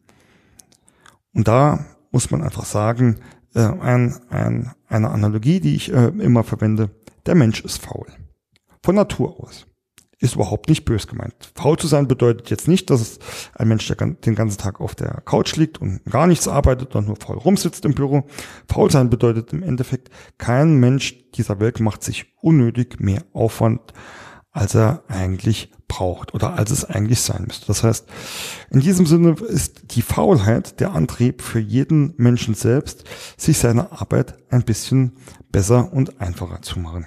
Und 1.33 1.47
da 1.47 1.85
muss 2.11 2.31
man 2.31 2.41
einfach 2.41 2.65
sagen, 2.65 3.17
äh, 3.55 3.61
ein, 3.61 4.15
ein, 4.29 4.73
eine 4.87 5.09
Analogie, 5.09 5.59
die 5.59 5.75
ich 5.75 5.91
äh, 5.91 6.07
immer 6.07 6.43
verwende, 6.43 6.91
der 7.25 7.35
Mensch 7.35 7.61
ist 7.61 7.81
faul. 7.81 8.07
Von 8.83 8.95
Natur 8.95 9.39
aus. 9.39 9.65
Ist 10.19 10.35
überhaupt 10.35 10.69
nicht 10.69 10.85
bös 10.85 11.07
gemeint. 11.07 11.51
Faul 11.55 11.77
zu 11.77 11.87
sein 11.87 12.07
bedeutet 12.07 12.49
jetzt 12.49 12.67
nicht, 12.67 12.89
dass 12.89 13.01
es 13.01 13.19
ein 13.53 13.67
Mensch, 13.67 13.85
der 13.87 13.97
den 13.97 14.35
ganzen 14.35 14.57
Tag 14.57 14.79
auf 14.79 14.95
der 14.95 15.21
Couch 15.25 15.55
liegt 15.57 15.81
und 15.81 16.05
gar 16.05 16.25
nichts 16.25 16.47
arbeitet 16.47 16.95
und 16.95 17.07
nur 17.07 17.17
faul 17.17 17.37
rumsitzt 17.37 17.83
im 17.83 17.93
Büro. 17.93 18.23
Faul 18.69 18.89
sein 18.89 19.09
bedeutet 19.09 19.51
im 19.51 19.61
Endeffekt, 19.61 20.09
kein 20.37 20.75
Mensch 20.75 21.29
dieser 21.31 21.59
Welt 21.59 21.81
macht 21.81 22.01
sich 22.01 22.33
unnötig 22.41 22.99
mehr 22.99 23.23
Aufwand, 23.33 23.93
als 24.55 24.73
er 24.73 25.03
eigentlich 25.09 25.69
braucht 25.89 26.33
oder 26.33 26.53
als 26.53 26.71
es 26.71 26.85
eigentlich 26.85 27.19
sein 27.19 27.43
müsste. 27.45 27.67
Das 27.67 27.83
heißt, 27.83 28.07
in 28.69 28.79
diesem 28.79 29.05
Sinne 29.05 29.31
ist 29.31 29.95
die 29.95 30.01
Faulheit 30.01 30.79
der 30.79 30.93
Antrieb 30.93 31.41
für 31.41 31.59
jeden 31.59 32.13
Menschen 32.15 32.55
selbst, 32.55 33.03
sich 33.35 33.57
seine 33.57 33.91
Arbeit 33.91 34.35
ein 34.49 34.63
bisschen 34.63 35.17
besser 35.51 35.91
und 35.91 36.21
einfacher 36.21 36.61
zu 36.61 36.79
machen. 36.79 37.05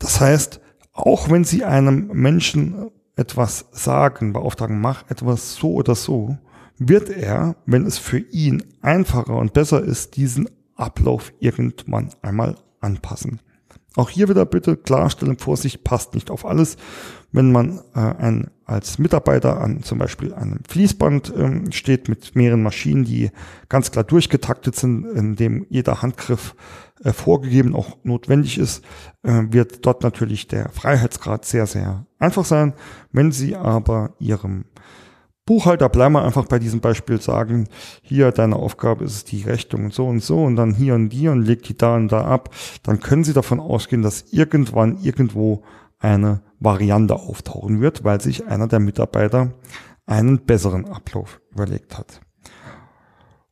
Das 0.00 0.20
heißt, 0.20 0.60
auch 0.92 1.30
wenn 1.30 1.44
Sie 1.44 1.64
einem 1.64 2.08
Menschen 2.08 2.90
etwas 3.14 3.66
sagen, 3.70 4.32
beauftragen, 4.32 4.80
mach 4.80 5.08
etwas 5.08 5.54
so 5.54 5.74
oder 5.74 5.94
so, 5.94 6.36
wird 6.78 7.10
er, 7.10 7.54
wenn 7.64 7.86
es 7.86 7.96
für 7.96 8.18
ihn 8.18 8.64
einfacher 8.80 9.36
und 9.36 9.52
besser 9.52 9.84
ist, 9.84 10.16
diesen 10.16 10.48
Ablauf 10.74 11.32
irgendwann 11.38 12.10
einmal 12.22 12.56
anpassen. 12.80 13.40
Auch 13.96 14.08
hier 14.08 14.28
wieder 14.28 14.46
bitte 14.46 14.76
klarstellen, 14.76 15.38
Vorsicht, 15.38 15.82
passt 15.82 16.14
nicht 16.14 16.30
auf 16.30 16.46
alles. 16.46 16.76
Wenn 17.32 17.50
man 17.50 17.80
äh, 17.94 18.00
ein, 18.00 18.50
als 18.64 18.98
Mitarbeiter 18.98 19.60
an 19.60 19.82
zum 19.82 19.98
Beispiel 19.98 20.32
einem 20.32 20.60
Fließband 20.68 21.32
ähm, 21.36 21.72
steht 21.72 22.08
mit 22.08 22.36
mehreren 22.36 22.62
Maschinen, 22.62 23.04
die 23.04 23.30
ganz 23.68 23.90
klar 23.90 24.04
durchgetaktet 24.04 24.76
sind, 24.76 25.04
in 25.04 25.36
dem 25.36 25.66
jeder 25.68 26.02
Handgriff 26.02 26.54
äh, 27.02 27.12
vorgegeben 27.12 27.74
auch 27.74 27.96
notwendig 28.04 28.58
ist, 28.58 28.84
äh, 29.22 29.42
wird 29.50 29.84
dort 29.86 30.02
natürlich 30.02 30.46
der 30.46 30.68
Freiheitsgrad 30.70 31.44
sehr, 31.44 31.66
sehr 31.66 32.06
einfach 32.18 32.44
sein. 32.44 32.74
Wenn 33.12 33.32
Sie 33.32 33.56
aber 33.56 34.14
Ihrem 34.18 34.66
Buchhalter 35.50 35.88
bleiben 35.88 36.14
wir 36.14 36.22
einfach 36.22 36.44
bei 36.44 36.60
diesem 36.60 36.78
Beispiel 36.78 37.20
sagen, 37.20 37.66
hier 38.02 38.30
deine 38.30 38.54
Aufgabe 38.54 39.04
ist 39.04 39.32
die 39.32 39.42
Rechnung 39.42 39.86
und 39.86 39.92
so 39.92 40.06
und 40.06 40.22
so 40.22 40.44
und 40.44 40.54
dann 40.54 40.72
hier 40.72 40.94
und 40.94 41.12
hier 41.12 41.32
und 41.32 41.42
legt 41.42 41.68
die 41.68 41.76
da 41.76 41.96
und 41.96 42.06
da 42.12 42.24
ab, 42.24 42.54
dann 42.84 43.00
können 43.00 43.24
Sie 43.24 43.32
davon 43.32 43.58
ausgehen, 43.58 44.02
dass 44.02 44.26
irgendwann 44.30 44.98
irgendwo 45.02 45.64
eine 45.98 46.42
Variante 46.60 47.16
auftauchen 47.16 47.80
wird, 47.80 48.04
weil 48.04 48.20
sich 48.20 48.46
einer 48.46 48.68
der 48.68 48.78
Mitarbeiter 48.78 49.50
einen 50.06 50.38
besseren 50.38 50.84
Ablauf 50.88 51.40
überlegt 51.50 51.98
hat. 51.98 52.20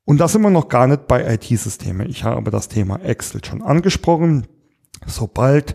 Und 0.05 0.19
da 0.21 0.29
sind 0.29 0.43
wir 0.43 0.51
noch 0.51 0.69
gar 0.69 0.87
nicht 0.87 1.09
bei 1.09 1.35
IT-Systeme. 1.35 2.07
Ich 2.07 2.23
habe 2.23 2.53
das 2.53 2.69
Thema 2.69 3.01
Excel 3.01 3.45
schon 3.45 3.61
angesprochen. 3.61 4.47
Sobald 5.05 5.75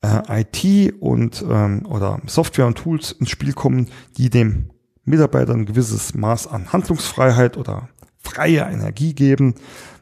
äh, 0.00 0.42
IT 0.42 0.94
und 1.00 1.44
ähm, 1.50 1.86
oder 1.86 2.20
Software 2.26 2.68
und 2.68 2.78
Tools 2.78 3.10
ins 3.10 3.30
Spiel 3.30 3.52
kommen, 3.52 3.88
die 4.16 4.30
dem 4.30 4.70
Mitarbeitern 5.04 5.60
ein 5.60 5.66
gewisses 5.66 6.14
Maß 6.14 6.46
an 6.46 6.72
Handlungsfreiheit 6.72 7.56
oder 7.56 7.88
freie 8.22 8.60
Energie 8.60 9.14
geben, 9.14 9.54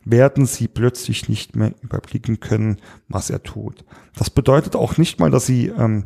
werden 0.05 0.47
sie 0.47 0.69
plötzlich 0.69 1.29
nicht 1.29 1.57
mehr 1.57 1.75
überblicken 1.83 2.41
können, 2.41 2.79
was 3.09 3.31
er 3.31 3.43
tut. 3.43 3.85
Das 4.17 4.31
bedeutet 4.31 4.75
auch 4.77 4.97
nicht 4.97 5.21
mal, 5.21 5.31
dass 5.31 5.47
sie, 5.47 5.67
ähm, 5.67 6.05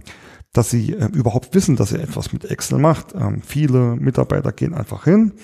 dass 0.52 0.70
sie 0.70 0.92
äh, 0.92 1.06
überhaupt 1.12 1.54
wissen, 1.54 1.76
dass 1.76 1.92
er 1.92 2.00
etwas 2.00 2.32
mit 2.32 2.44
Excel 2.44 2.78
macht. 2.78 3.14
Ähm, 3.14 3.42
viele 3.42 3.96
Mitarbeiter 3.96 4.52
gehen 4.52 4.74
einfach 4.74 5.04
hin, 5.04 5.34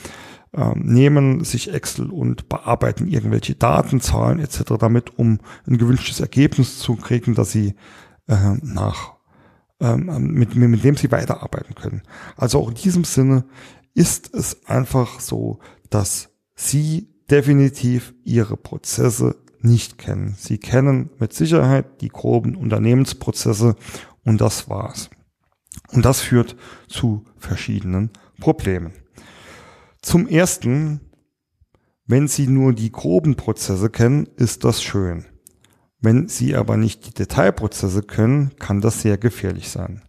ähm, 0.52 0.82
nehmen 0.84 1.44
sich 1.44 1.72
Excel 1.72 2.10
und 2.10 2.48
bearbeiten 2.48 3.06
irgendwelche 3.06 3.54
Daten, 3.54 4.00
Zahlen 4.00 4.40
etc. 4.40 4.62
damit, 4.78 5.18
um 5.18 5.38
ein 5.66 5.78
gewünschtes 5.78 6.20
Ergebnis 6.20 6.78
zu 6.78 6.96
kriegen, 6.96 7.34
dass 7.34 7.52
sie 7.52 7.74
äh, 8.26 8.54
nach 8.62 9.17
mit, 9.78 10.54
mit 10.56 10.84
dem 10.84 10.96
sie 10.96 11.10
weiterarbeiten 11.10 11.74
können. 11.74 12.02
Also 12.36 12.58
auch 12.58 12.68
in 12.68 12.74
diesem 12.74 13.04
Sinne 13.04 13.44
ist 13.94 14.34
es 14.34 14.66
einfach 14.66 15.20
so, 15.20 15.60
dass 15.90 16.30
sie 16.54 17.08
definitiv 17.30 18.14
ihre 18.24 18.56
Prozesse 18.56 19.36
nicht 19.60 19.98
kennen. 19.98 20.34
Sie 20.38 20.58
kennen 20.58 21.10
mit 21.18 21.32
Sicherheit 21.32 22.00
die 22.00 22.08
groben 22.08 22.56
Unternehmensprozesse 22.56 23.76
und 24.24 24.40
das 24.40 24.68
war's. 24.68 25.10
Und 25.92 26.04
das 26.04 26.20
führt 26.20 26.56
zu 26.88 27.24
verschiedenen 27.38 28.10
Problemen. 28.40 28.92
Zum 30.02 30.28
ersten, 30.28 31.00
wenn 32.06 32.28
Sie 32.28 32.46
nur 32.46 32.72
die 32.72 32.92
groben 32.92 33.36
Prozesse 33.36 33.90
kennen, 33.90 34.28
ist 34.36 34.64
das 34.64 34.82
schön. 34.82 35.24
Wenn 36.00 36.28
Sie 36.28 36.54
aber 36.54 36.76
nicht 36.76 37.06
die 37.06 37.14
Detailprozesse 37.14 38.02
können, 38.02 38.56
kann 38.58 38.80
das 38.80 39.02
sehr 39.02 39.18
gefährlich 39.18 39.68
sein. 39.68 40.02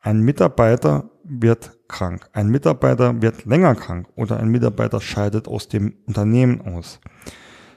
Ein 0.00 0.20
Mitarbeiter 0.20 1.10
wird 1.24 1.78
krank, 1.88 2.28
ein 2.32 2.48
Mitarbeiter 2.48 3.22
wird 3.22 3.44
länger 3.44 3.74
krank 3.74 4.08
oder 4.16 4.38
ein 4.38 4.48
Mitarbeiter 4.48 5.00
scheidet 5.00 5.48
aus 5.48 5.68
dem 5.68 5.94
Unternehmen 6.06 6.60
aus. 6.60 7.00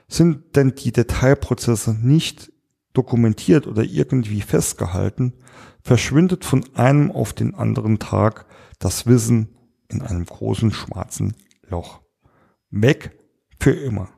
Sind 0.07 0.55
denn 0.55 0.73
die 0.75 0.91
Detailprozesse 0.91 1.93
nicht 1.93 2.51
dokumentiert 2.93 3.67
oder 3.67 3.83
irgendwie 3.83 4.41
festgehalten, 4.41 5.33
verschwindet 5.81 6.45
von 6.45 6.65
einem 6.75 7.11
auf 7.11 7.33
den 7.33 7.53
anderen 7.53 7.99
Tag 7.99 8.45
das 8.79 9.05
Wissen 9.05 9.55
in 9.89 10.01
einem 10.01 10.25
großen 10.25 10.71
schwarzen 10.71 11.35
Loch. 11.67 12.01
Weg 12.71 13.11
für 13.59 13.71
immer. 13.71 14.09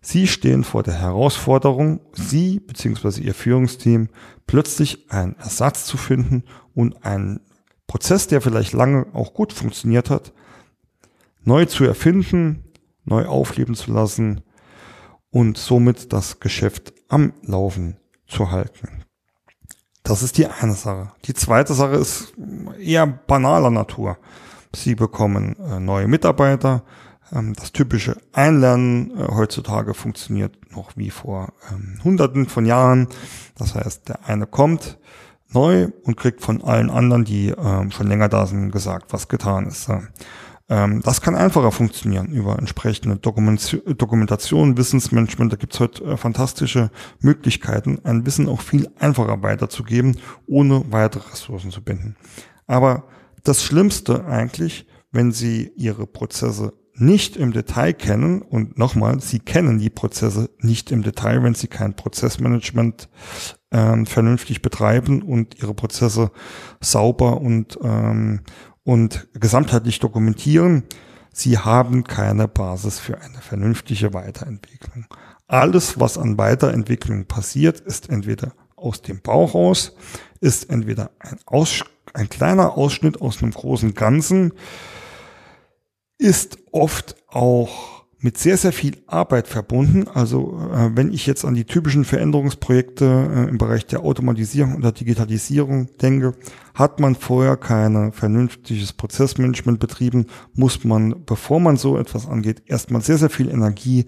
Sie 0.00 0.26
stehen 0.26 0.64
vor 0.64 0.82
der 0.82 0.94
Herausforderung, 0.94 2.00
Sie 2.12 2.60
bzw. 2.60 3.20
Ihr 3.20 3.34
Führungsteam 3.34 4.08
plötzlich 4.46 5.10
einen 5.10 5.36
Ersatz 5.36 5.84
zu 5.84 5.96
finden 5.96 6.44
und 6.74 7.04
einen 7.04 7.40
Prozess, 7.86 8.26
der 8.26 8.40
vielleicht 8.40 8.72
lange 8.72 9.06
auch 9.12 9.34
gut 9.34 9.52
funktioniert 9.52 10.10
hat, 10.10 10.32
neu 11.42 11.64
zu 11.64 11.84
erfinden, 11.84 12.64
neu 13.04 13.26
aufleben 13.26 13.74
zu 13.74 13.92
lassen 13.92 14.42
und 15.30 15.58
somit 15.58 16.12
das 16.12 16.40
Geschäft 16.40 16.92
am 17.08 17.32
Laufen 17.42 17.96
zu 18.26 18.50
halten. 18.50 19.04
Das 20.02 20.22
ist 20.22 20.38
die 20.38 20.46
eine 20.46 20.74
Sache. 20.74 21.12
Die 21.24 21.34
zweite 21.34 21.74
Sache 21.74 21.96
ist 21.96 22.32
eher 22.78 23.06
banaler 23.06 23.70
Natur. 23.70 24.18
Sie 24.74 24.94
bekommen 24.94 25.56
äh, 25.58 25.80
neue 25.80 26.08
Mitarbeiter, 26.08 26.82
das 27.30 27.72
typische 27.72 28.16
Einlernen 28.32 29.10
äh, 29.16 29.28
heutzutage 29.28 29.94
funktioniert 29.94 30.56
noch 30.72 30.96
wie 30.96 31.10
vor 31.10 31.52
ähm, 31.70 31.98
Hunderten 32.02 32.46
von 32.46 32.66
Jahren. 32.66 33.08
Das 33.56 33.74
heißt, 33.74 34.08
der 34.08 34.26
eine 34.26 34.46
kommt 34.46 34.98
neu 35.50 35.88
und 36.02 36.16
kriegt 36.16 36.42
von 36.42 36.62
allen 36.62 36.90
anderen, 36.90 37.24
die 37.24 37.48
ähm, 37.48 37.90
schon 37.90 38.08
länger 38.08 38.28
da 38.28 38.46
sind, 38.46 38.70
gesagt, 38.70 39.12
was 39.12 39.28
getan 39.28 39.66
ist. 39.66 39.88
das 40.68 41.22
kann 41.22 41.34
einfacher 41.34 41.72
funktionieren 41.72 42.26
über 42.26 42.58
entsprechende 42.58 43.16
Dokumentation, 43.16 44.76
Wissensmanagement. 44.76 45.50
Da 45.50 45.56
gibt's 45.56 45.80
heute 45.80 46.04
äh, 46.04 46.16
fantastische 46.18 46.90
Möglichkeiten, 47.20 48.00
ein 48.04 48.26
Wissen 48.26 48.48
auch 48.48 48.60
viel 48.60 48.90
einfacher 48.98 49.42
weiterzugeben, 49.42 50.18
ohne 50.46 50.84
weitere 50.90 51.30
Ressourcen 51.30 51.70
zu 51.70 51.82
binden. 51.82 52.16
Aber 52.66 53.04
das 53.44 53.64
Schlimmste 53.64 54.26
eigentlich, 54.26 54.86
wenn 55.10 55.32
Sie 55.32 55.72
Ihre 55.76 56.06
Prozesse 56.06 56.74
nicht 57.00 57.36
im 57.36 57.52
Detail 57.52 57.92
kennen 57.92 58.42
und 58.42 58.78
nochmal, 58.78 59.20
sie 59.20 59.38
kennen 59.38 59.78
die 59.78 59.90
Prozesse 59.90 60.50
nicht 60.60 60.90
im 60.90 61.02
Detail, 61.02 61.42
wenn 61.42 61.54
sie 61.54 61.68
kein 61.68 61.94
Prozessmanagement 61.94 63.08
ähm, 63.70 64.06
vernünftig 64.06 64.62
betreiben 64.62 65.22
und 65.22 65.60
ihre 65.60 65.74
Prozesse 65.74 66.30
sauber 66.80 67.40
und, 67.40 67.78
ähm, 67.82 68.40
und 68.84 69.28
gesamtheitlich 69.34 69.98
dokumentieren. 69.98 70.84
Sie 71.32 71.58
haben 71.58 72.04
keine 72.04 72.48
Basis 72.48 72.98
für 72.98 73.20
eine 73.20 73.38
vernünftige 73.40 74.14
Weiterentwicklung. 74.14 75.06
Alles, 75.46 76.00
was 76.00 76.18
an 76.18 76.36
Weiterentwicklung 76.36 77.26
passiert, 77.26 77.80
ist 77.80 78.10
entweder 78.10 78.52
aus 78.76 79.02
dem 79.02 79.20
Bauch 79.20 79.54
raus, 79.54 79.94
ist 80.40 80.70
entweder 80.70 81.10
ein, 81.20 81.38
aus, 81.46 81.84
ein 82.14 82.28
kleiner 82.28 82.76
Ausschnitt 82.76 83.20
aus 83.20 83.42
einem 83.42 83.52
großen 83.52 83.94
Ganzen, 83.94 84.52
ist 86.18 86.58
oft 86.72 87.16
auch 87.28 87.98
mit 88.20 88.36
sehr, 88.36 88.56
sehr 88.56 88.72
viel 88.72 88.96
Arbeit 89.06 89.46
verbunden. 89.46 90.08
Also 90.08 90.60
äh, 90.72 90.90
wenn 90.94 91.12
ich 91.12 91.26
jetzt 91.26 91.44
an 91.44 91.54
die 91.54 91.64
typischen 91.64 92.04
Veränderungsprojekte 92.04 93.04
äh, 93.04 93.48
im 93.48 93.58
Bereich 93.58 93.86
der 93.86 94.00
Automatisierung 94.00 94.74
und 94.74 94.82
der 94.82 94.92
Digitalisierung 94.92 95.88
denke, 96.02 96.34
hat 96.74 96.98
man 96.98 97.14
vorher 97.14 97.56
kein 97.56 98.12
vernünftiges 98.12 98.92
Prozessmanagement 98.92 99.78
betrieben, 99.78 100.26
muss 100.54 100.84
man, 100.84 101.24
bevor 101.24 101.60
man 101.60 101.76
so 101.76 101.96
etwas 101.96 102.26
angeht, 102.26 102.62
erstmal 102.66 103.02
sehr, 103.02 103.18
sehr 103.18 103.30
viel 103.30 103.48
Energie 103.48 104.06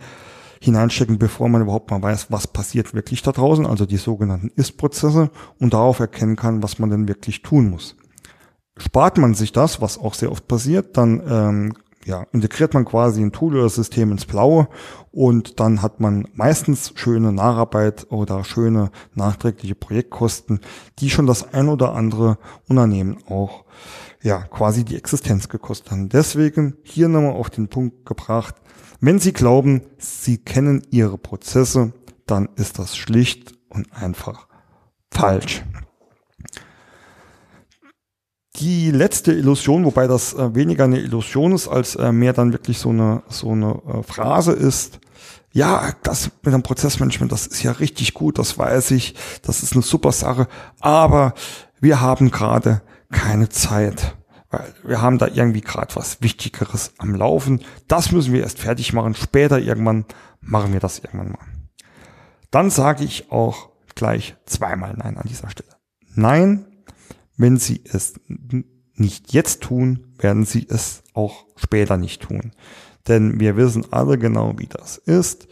hineinstecken, 0.60 1.18
bevor 1.18 1.48
man 1.48 1.62
überhaupt 1.62 1.90
mal 1.90 2.02
weiß, 2.02 2.30
was 2.30 2.48
passiert 2.48 2.92
wirklich 2.94 3.22
da 3.22 3.32
draußen, 3.32 3.64
also 3.64 3.86
die 3.86 3.96
sogenannten 3.96 4.50
Ist-Prozesse 4.56 5.30
und 5.58 5.72
darauf 5.72 6.00
erkennen 6.00 6.36
kann, 6.36 6.62
was 6.62 6.78
man 6.78 6.90
denn 6.90 7.08
wirklich 7.08 7.42
tun 7.42 7.70
muss. 7.70 7.96
Spart 8.76 9.18
man 9.18 9.34
sich 9.34 9.52
das, 9.52 9.80
was 9.80 9.98
auch 9.98 10.14
sehr 10.14 10.32
oft 10.32 10.48
passiert, 10.48 10.96
dann 10.96 11.22
ähm, 11.26 11.74
ja, 12.04 12.26
integriert 12.32 12.72
man 12.74 12.84
quasi 12.84 13.22
ein 13.22 13.32
Tool 13.32 13.56
oder 13.56 13.68
System 13.68 14.10
ins 14.10 14.24
Blaue 14.24 14.68
und 15.12 15.60
dann 15.60 15.82
hat 15.82 16.00
man 16.00 16.26
meistens 16.32 16.92
schöne 16.94 17.32
Nacharbeit 17.32 18.06
oder 18.10 18.42
schöne 18.44 18.90
nachträgliche 19.14 19.74
Projektkosten, 19.74 20.60
die 20.98 21.10
schon 21.10 21.26
das 21.26 21.52
ein 21.52 21.68
oder 21.68 21.94
andere 21.94 22.38
Unternehmen 22.68 23.18
auch 23.28 23.64
ja, 24.22 24.42
quasi 24.42 24.84
die 24.84 24.96
Existenz 24.96 25.48
gekostet 25.48 25.90
haben. 25.90 26.08
Deswegen 26.08 26.76
hier 26.82 27.08
nochmal 27.08 27.32
auf 27.32 27.50
den 27.50 27.68
Punkt 27.68 28.06
gebracht, 28.06 28.54
wenn 29.00 29.18
Sie 29.18 29.32
glauben, 29.32 29.82
Sie 29.98 30.38
kennen 30.38 30.82
Ihre 30.90 31.16
Prozesse, 31.16 31.92
dann 32.26 32.50
ist 32.56 32.78
das 32.78 32.96
schlicht 32.96 33.54
und 33.68 33.92
einfach 33.92 34.46
falsch. 35.10 35.62
Die 38.56 38.90
letzte 38.90 39.32
Illusion, 39.32 39.84
wobei 39.84 40.06
das 40.08 40.34
äh, 40.34 40.54
weniger 40.54 40.84
eine 40.84 40.98
Illusion 40.98 41.52
ist, 41.52 41.68
als 41.68 41.94
äh, 41.94 42.10
mehr 42.10 42.32
dann 42.32 42.52
wirklich 42.52 42.78
so 42.78 42.90
eine, 42.90 43.22
so 43.28 43.52
eine 43.52 43.80
äh, 43.86 44.02
Phrase 44.02 44.52
ist, 44.52 44.98
ja, 45.52 45.92
das 46.02 46.30
mit 46.42 46.54
dem 46.54 46.62
Prozessmanagement, 46.62 47.32
das 47.32 47.46
ist 47.46 47.62
ja 47.62 47.72
richtig 47.72 48.14
gut, 48.14 48.38
das 48.38 48.58
weiß 48.58 48.92
ich, 48.92 49.14
das 49.42 49.62
ist 49.62 49.72
eine 49.72 49.82
super 49.82 50.12
Sache, 50.12 50.48
aber 50.80 51.34
wir 51.80 52.00
haben 52.00 52.30
gerade 52.30 52.82
keine 53.10 53.48
Zeit, 53.48 54.16
weil 54.50 54.72
wir 54.84 55.00
haben 55.00 55.18
da 55.18 55.26
irgendwie 55.26 55.60
gerade 55.60 55.94
was 55.96 56.20
Wichtigeres 56.22 56.92
am 56.98 57.14
Laufen. 57.14 57.60
Das 57.88 58.12
müssen 58.12 58.32
wir 58.32 58.42
erst 58.42 58.58
fertig 58.58 58.92
machen, 58.92 59.14
später 59.14 59.58
irgendwann 59.58 60.04
machen 60.40 60.72
wir 60.72 60.80
das 60.80 60.98
irgendwann 60.98 61.32
mal. 61.32 61.46
Dann 62.50 62.70
sage 62.70 63.04
ich 63.04 63.30
auch 63.30 63.70
gleich 63.94 64.36
zweimal 64.46 64.94
Nein 64.94 65.16
an 65.18 65.28
dieser 65.28 65.50
Stelle. 65.50 65.70
Nein, 66.14 66.66
wenn 67.40 67.56
sie 67.56 67.82
es 67.84 68.20
nicht 68.94 69.32
jetzt 69.32 69.62
tun, 69.62 70.14
werden 70.18 70.44
sie 70.44 70.66
es 70.68 71.02
auch 71.14 71.46
später 71.56 71.96
nicht 71.96 72.22
tun. 72.22 72.52
Denn 73.08 73.40
wir 73.40 73.56
wissen 73.56 73.92
alle 73.92 74.18
genau, 74.18 74.58
wie 74.58 74.66
das 74.66 74.98
ist. 74.98 75.48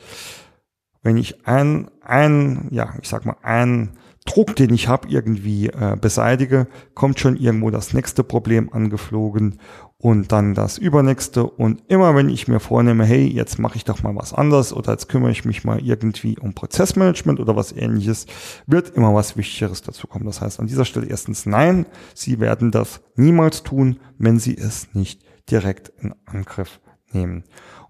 Wenn 1.02 1.16
ich 1.16 1.46
ein, 1.46 1.90
ein, 2.02 2.68
ja, 2.70 2.94
ich 3.00 3.08
sag 3.08 3.24
mal, 3.24 3.36
ein 3.42 3.96
Druck, 4.28 4.54
den 4.56 4.74
ich 4.74 4.88
habe, 4.88 5.08
irgendwie 5.08 5.68
äh, 5.68 5.96
beseitige, 5.98 6.66
kommt 6.94 7.18
schon 7.18 7.36
irgendwo 7.36 7.70
das 7.70 7.94
nächste 7.94 8.22
Problem 8.22 8.70
angeflogen 8.70 9.58
und 9.96 10.32
dann 10.32 10.54
das 10.54 10.76
übernächste. 10.76 11.44
Und 11.46 11.82
immer 11.88 12.14
wenn 12.14 12.28
ich 12.28 12.46
mir 12.46 12.60
vornehme, 12.60 13.06
hey, 13.06 13.26
jetzt 13.26 13.58
mache 13.58 13.76
ich 13.76 13.84
doch 13.84 14.02
mal 14.02 14.14
was 14.14 14.34
anderes 14.34 14.74
oder 14.74 14.92
jetzt 14.92 15.08
kümmere 15.08 15.30
ich 15.30 15.46
mich 15.46 15.64
mal 15.64 15.80
irgendwie 15.80 16.38
um 16.38 16.52
Prozessmanagement 16.52 17.40
oder 17.40 17.56
was 17.56 17.72
ähnliches, 17.72 18.26
wird 18.66 18.90
immer 18.90 19.14
was 19.14 19.38
Wichtigeres 19.38 19.80
dazu 19.80 20.06
kommen. 20.06 20.26
Das 20.26 20.42
heißt 20.42 20.60
an 20.60 20.66
dieser 20.66 20.84
Stelle 20.84 21.06
erstens 21.06 21.46
nein, 21.46 21.86
Sie 22.14 22.38
werden 22.38 22.70
das 22.70 23.00
niemals 23.16 23.62
tun, 23.62 23.98
wenn 24.18 24.38
Sie 24.38 24.56
es 24.58 24.88
nicht 24.92 25.22
direkt 25.50 25.90
in 26.02 26.14
Angriff 26.26 26.80
nehmen. 27.12 27.44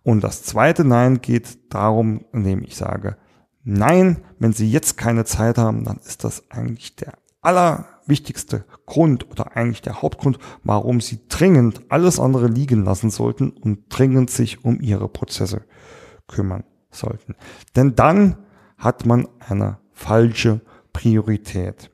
Und 0.05 0.23
das 0.23 0.45
zweite 0.45 0.85
Nein 0.85 1.21
geht 1.21 1.75
darum, 1.75 2.25
indem 2.33 2.63
ich 2.63 2.77
sage, 2.77 3.17
Nein, 3.71 4.23
wenn 4.39 4.55
Sie 4.55 4.71
jetzt 4.71 4.97
keine 4.97 5.27
Zeit 5.27 5.59
haben, 5.59 5.85
dann 5.85 5.99
ist 5.99 6.25
das 6.25 6.51
eigentlich 6.51 6.97
der 6.97 7.13
allerwichtigste 7.43 8.65
Grund 8.87 9.31
oder 9.31 9.59
eigentlich 9.59 9.83
der 9.83 10.01
Hauptgrund, 10.01 10.39
warum 10.65 11.03
Sie 11.03 11.21
dringend 11.29 11.83
alles 11.91 12.19
andere 12.19 12.47
liegen 12.47 12.83
lassen 12.83 13.11
sollten 13.11 13.51
und 13.51 13.81
dringend 13.91 14.31
sich 14.31 14.65
um 14.65 14.81
Ihre 14.81 15.07
Prozesse 15.07 15.67
kümmern 16.29 16.65
sollten. 16.91 17.35
Denn 17.77 17.95
dann 17.95 18.39
hat 18.79 19.05
man 19.05 19.29
eine 19.47 19.77
falsche 19.93 20.63
Priorität. 20.95 21.91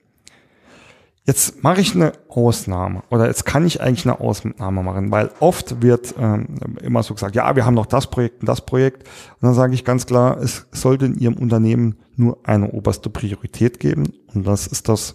Jetzt 1.27 1.63
mache 1.63 1.81
ich 1.81 1.95
eine 1.95 2.13
Ausnahme 2.29 3.03
oder 3.09 3.27
jetzt 3.27 3.47
kann 3.47 3.65
ich 3.67 3.81
eigentlich 3.81 4.05
eine 4.05 4.21
Ausnahme 4.21 4.83
machen, 4.83 5.11
weil 5.11 5.31
oft 5.41 5.81
wird 5.81 6.15
ähm, 6.19 6.57
immer 6.83 7.03
so 7.03 7.15
gesagt, 7.15 7.35
ja, 7.35 7.57
wir 7.57 7.65
haben 7.65 7.75
noch 7.75 7.87
das 7.87 8.11
Projekt 8.11 8.41
und 8.41 8.49
das 8.49 8.67
Projekt. 8.67 9.09
Und 9.41 9.47
dann 9.47 9.55
sage 9.55 9.73
ich 9.73 9.87
ganz 9.87 10.05
klar, 10.05 10.37
es 10.37 10.67
sollte 10.71 11.07
in 11.07 11.19
Ihrem 11.19 11.39
Unternehmen 11.39 11.97
nur 12.17 12.39
eine 12.45 12.71
oberste 12.73 13.09
Priorität 13.09 13.81
geben 13.81 14.13
und 14.35 14.47
das 14.47 14.67
ist 14.67 14.91
das 14.91 15.15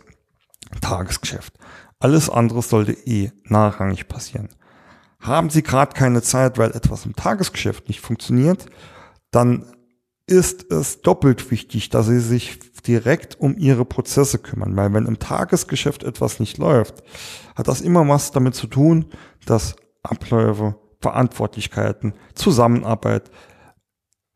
Tagesgeschäft. 0.81 1.53
Alles 1.99 2.27
andere 2.27 2.63
sollte 2.63 2.93
eh 2.93 3.31
nachrangig 3.43 4.07
passieren. 4.07 4.49
Haben 5.19 5.51
Sie 5.51 5.61
gerade 5.61 5.93
keine 5.93 6.23
Zeit, 6.23 6.57
weil 6.57 6.71
etwas 6.71 7.05
im 7.05 7.15
Tagesgeschäft 7.15 7.87
nicht 7.87 7.99
funktioniert, 7.99 8.65
dann 9.29 9.65
ist 10.29 10.71
es 10.71 11.01
doppelt 11.01 11.49
wichtig, 11.51 11.89
dass 11.89 12.07
Sie 12.07 12.19
sich 12.19 12.59
direkt 12.81 13.39
um 13.39 13.57
Ihre 13.57 13.85
Prozesse 13.85 14.39
kümmern, 14.39 14.75
weil 14.75 14.93
wenn 14.93 15.05
im 15.05 15.19
Tagesgeschäft 15.19 16.03
etwas 16.03 16.39
nicht 16.39 16.57
läuft, 16.57 17.03
hat 17.55 17.67
das 17.67 17.81
immer 17.81 18.07
was 18.07 18.31
damit 18.31 18.55
zu 18.55 18.67
tun, 18.67 19.05
dass 19.45 19.75
Abläufe, 20.03 20.75
Verantwortlichkeiten, 21.01 22.13
Zusammenarbeit, 22.35 23.31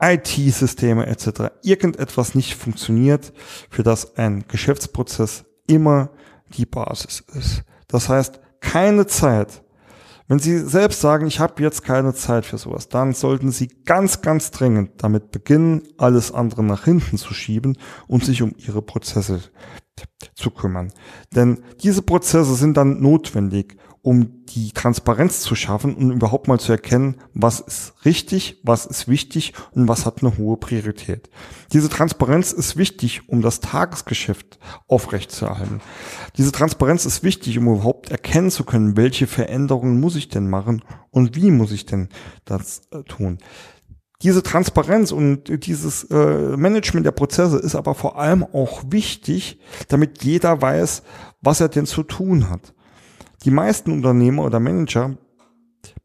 IT-Systeme 0.02 1.06
etc. 1.06 1.54
irgendetwas 1.62 2.36
nicht 2.36 2.56
funktioniert, 2.56 3.32
für 3.70 3.84
das 3.84 4.18
ein 4.18 4.46
Geschäftsprozess 4.48 5.46
immer 5.68 6.10
die 6.50 6.66
Basis 6.66 7.24
ist. 7.34 7.64
Das 7.88 8.10
heißt, 8.10 8.42
keine 8.60 9.08
Zeit 9.08 9.63
wenn 10.28 10.40
Sie 10.40 10.58
selbst 10.60 11.02
sagen, 11.02 11.28
ich 11.28 11.40
habe 11.40 11.62
jetzt 11.62 11.84
keine 11.84 12.14
Zeit 12.14 12.46
für 12.46 12.58
sowas, 12.58 12.90
dann 12.90 13.14
sollten 13.14 13.52
Sie 13.52 13.68
ganz, 13.86 14.22
ganz 14.22 14.52
dringend 14.52 15.04
damit 15.04 15.32
beginnen, 15.32 15.84
alles 15.98 16.32
andere 16.32 16.64
nach 16.64 16.86
hinten 16.86 17.18
zu 17.18 17.34
schieben 17.34 17.78
und 18.08 18.24
sich 18.24 18.42
um 18.42 18.54
Ihre 18.58 18.82
Prozesse 18.82 19.42
zu 20.36 20.52
kümmern. 20.52 20.92
Denn 21.36 21.64
diese 21.84 22.02
Prozesse 22.02 22.56
sind 22.56 22.78
dann 22.78 23.02
notwendig, 23.02 23.78
um 24.04 24.44
die 24.48 24.74
Transparenz 24.74 25.40
zu 25.40 25.56
schaffen 25.56 25.96
und 25.96 26.12
überhaupt 26.12 26.50
mal 26.50 26.60
zu 26.60 26.74
erkennen, 26.74 27.16
was 27.34 27.62
ist 27.62 27.94
richtig, 28.04 28.60
was 28.62 28.86
ist 28.86 29.08
wichtig 29.08 29.54
und 29.72 29.88
was 29.88 30.06
hat 30.06 30.22
eine 30.22 30.38
hohe 30.38 30.58
Priorität. 30.58 31.30
Diese 31.72 31.88
Transparenz 31.88 32.52
ist 32.52 32.76
wichtig, 32.76 33.30
um 33.30 33.42
das 33.42 33.62
Tagesgeschäft 33.62 34.60
aufrechtzuerhalten. 34.90 35.80
Diese 36.36 36.52
Transparenz 36.52 37.06
ist 37.06 37.24
wichtig, 37.24 37.58
um 37.58 37.68
überhaupt 37.68 38.12
erkennen 38.12 38.52
zu 38.52 38.66
können, 38.66 38.98
welche 38.98 39.26
Veränderungen 39.26 40.02
muss 40.02 40.18
ich 40.18 40.28
denn 40.28 40.50
machen 40.50 40.84
und 41.10 41.38
wie 41.38 41.50
muss 41.50 41.72
ich 41.72 41.86
denn 41.86 42.10
das 42.44 42.82
äh, 42.92 43.04
tun. 43.04 43.38
Diese 44.22 44.44
Transparenz 44.44 45.14
und 45.14 45.66
dieses 45.66 46.04
äh, 46.12 46.58
Management 46.58 47.06
der 47.06 47.12
Prozesse 47.12 47.58
ist 47.58 47.76
aber 47.76 47.96
vor 47.96 48.20
allem 48.20 48.44
auch 48.44 48.84
wichtig, 48.90 49.60
damit 49.88 50.26
jeder 50.26 50.62
weiß, 50.62 51.04
was 51.42 51.62
er 51.62 51.70
denn 51.70 51.86
zu 51.86 52.04
tun 52.04 52.50
hat. 52.50 52.74
Die 53.46 53.52
meisten 53.52 53.92
Unternehmer 53.92 54.44
oder 54.44 54.60
Manager 54.60 55.18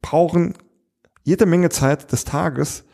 brauchen 0.02 0.54
jede 1.22 1.46
Menge 1.46 1.68
Zeit 1.68 2.10
des 2.12 2.24
Tages, 2.24 2.84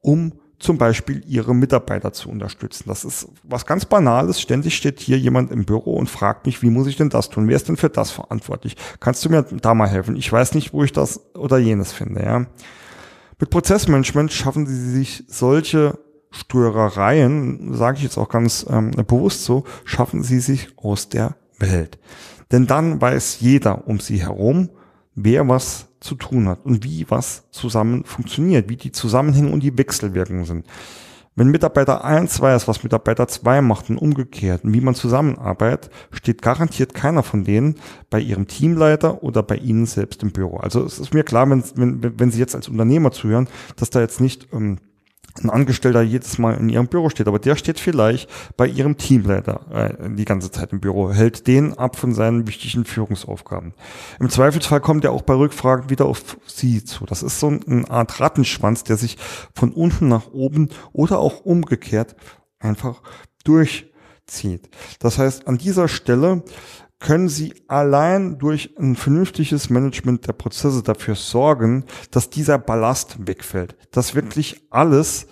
um 0.00 0.32
zum 0.58 0.78
Beispiel 0.78 1.22
ihre 1.26 1.54
Mitarbeiter 1.54 2.12
zu 2.12 2.30
unterstützen. 2.30 2.84
Das 2.88 3.04
ist 3.04 3.28
was 3.42 3.66
ganz 3.66 3.84
Banales. 3.84 4.40
Ständig 4.40 4.74
steht 4.74 5.00
hier 5.00 5.18
jemand 5.18 5.50
im 5.50 5.66
Büro 5.66 5.96
und 5.96 6.08
fragt 6.08 6.46
mich, 6.46 6.62
wie 6.62 6.70
muss 6.70 6.86
ich 6.86 6.96
denn 6.96 7.10
das 7.10 7.28
tun? 7.28 7.46
Wer 7.46 7.56
ist 7.56 7.68
denn 7.68 7.76
für 7.76 7.90
das 7.90 8.10
verantwortlich? 8.10 8.76
Kannst 8.98 9.24
du 9.24 9.28
mir 9.28 9.42
da 9.42 9.74
mal 9.74 9.88
helfen? 9.88 10.16
Ich 10.16 10.32
weiß 10.32 10.54
nicht, 10.54 10.72
wo 10.72 10.82
ich 10.82 10.92
das 10.92 11.34
oder 11.34 11.58
jenes 11.58 11.92
finde, 11.92 12.22
ja. 12.22 12.46
Mit 13.38 13.50
Prozessmanagement 13.50 14.32
schaffen 14.32 14.66
sie 14.66 14.92
sich 14.92 15.24
solche 15.28 15.98
Störereien, 16.30 17.74
sage 17.74 17.98
ich 17.98 18.02
jetzt 18.02 18.16
auch 18.16 18.30
ganz 18.30 18.66
ähm, 18.68 18.92
bewusst 18.92 19.44
so, 19.44 19.64
schaffen 19.84 20.22
sie 20.22 20.40
sich 20.40 20.68
aus 20.78 21.10
der 21.10 21.36
Welt. 21.58 21.98
Denn 22.52 22.66
dann 22.66 23.00
weiß 23.00 23.40
jeder 23.40 23.86
um 23.88 24.00
sie 24.00 24.20
herum, 24.20 24.70
wer 25.14 25.48
was 25.48 25.88
zu 26.00 26.14
tun 26.14 26.48
hat 26.48 26.64
und 26.64 26.84
wie 26.84 27.06
was 27.08 27.50
zusammen 27.50 28.04
funktioniert, 28.04 28.68
wie 28.68 28.76
die 28.76 28.92
Zusammenhänge 28.92 29.50
und 29.50 29.62
die 29.62 29.76
Wechselwirkungen 29.76 30.44
sind. 30.44 30.66
Wenn 31.38 31.48
Mitarbeiter 31.48 32.02
1 32.02 32.40
weiß, 32.40 32.66
was 32.66 32.82
Mitarbeiter 32.82 33.28
2 33.28 33.60
macht 33.60 33.90
und 33.90 33.98
umgekehrt 33.98 34.64
und 34.64 34.72
wie 34.72 34.80
man 34.80 34.94
zusammenarbeitet, 34.94 35.92
steht 36.10 36.40
garantiert 36.40 36.94
keiner 36.94 37.22
von 37.22 37.44
denen 37.44 37.74
bei 38.08 38.20
ihrem 38.20 38.46
Teamleiter 38.46 39.22
oder 39.22 39.42
bei 39.42 39.56
Ihnen 39.56 39.84
selbst 39.84 40.22
im 40.22 40.32
Büro. 40.32 40.56
Also 40.56 40.82
es 40.82 40.98
ist 40.98 41.12
mir 41.12 41.24
klar, 41.24 41.50
wenn, 41.50 41.62
wenn, 41.74 42.18
wenn 42.18 42.30
Sie 42.30 42.38
jetzt 42.38 42.54
als 42.54 42.68
Unternehmer 42.68 43.10
zuhören, 43.10 43.48
dass 43.76 43.90
da 43.90 44.00
jetzt 44.00 44.18
nicht 44.18 44.48
ähm, 44.54 44.78
ein 45.42 45.50
Angestellter 45.50 46.02
jedes 46.02 46.38
Mal 46.38 46.54
in 46.54 46.68
ihrem 46.68 46.88
Büro 46.88 47.10
steht, 47.10 47.28
aber 47.28 47.38
der 47.38 47.56
steht 47.56 47.80
vielleicht 47.80 48.28
bei 48.56 48.66
ihrem 48.66 48.96
Teamleiter 48.96 49.60
äh, 49.72 50.10
die 50.10 50.24
ganze 50.24 50.50
Zeit 50.50 50.72
im 50.72 50.80
Büro, 50.80 51.12
hält 51.12 51.46
den 51.46 51.74
ab 51.78 51.96
von 51.96 52.14
seinen 52.14 52.46
wichtigen 52.46 52.84
Führungsaufgaben. 52.84 53.74
Im 54.20 54.30
Zweifelsfall 54.30 54.80
kommt 54.80 55.04
er 55.04 55.12
auch 55.12 55.22
bei 55.22 55.34
Rückfragen 55.34 55.90
wieder 55.90 56.06
auf 56.06 56.36
sie 56.46 56.84
zu. 56.84 57.06
Das 57.06 57.22
ist 57.22 57.40
so 57.40 57.48
eine 57.48 57.90
Art 57.90 58.20
Rattenschwanz, 58.20 58.84
der 58.84 58.96
sich 58.96 59.18
von 59.54 59.72
unten 59.72 60.08
nach 60.08 60.28
oben 60.32 60.70
oder 60.92 61.18
auch 61.18 61.40
umgekehrt 61.40 62.16
einfach 62.58 63.02
durchzieht. 63.44 64.68
Das 64.98 65.18
heißt, 65.18 65.46
an 65.46 65.58
dieser 65.58 65.88
Stelle 65.88 66.42
können 66.98 67.28
Sie 67.28 67.54
allein 67.68 68.38
durch 68.38 68.74
ein 68.78 68.96
vernünftiges 68.96 69.70
Management 69.70 70.26
der 70.26 70.32
Prozesse 70.32 70.82
dafür 70.82 71.14
sorgen, 71.14 71.84
dass 72.10 72.30
dieser 72.30 72.58
Ballast 72.58 73.26
wegfällt, 73.26 73.76
dass 73.90 74.14
wirklich 74.14 74.62
alles 74.70 75.26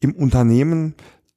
im 0.00 0.14
Unternehmen 0.14 0.94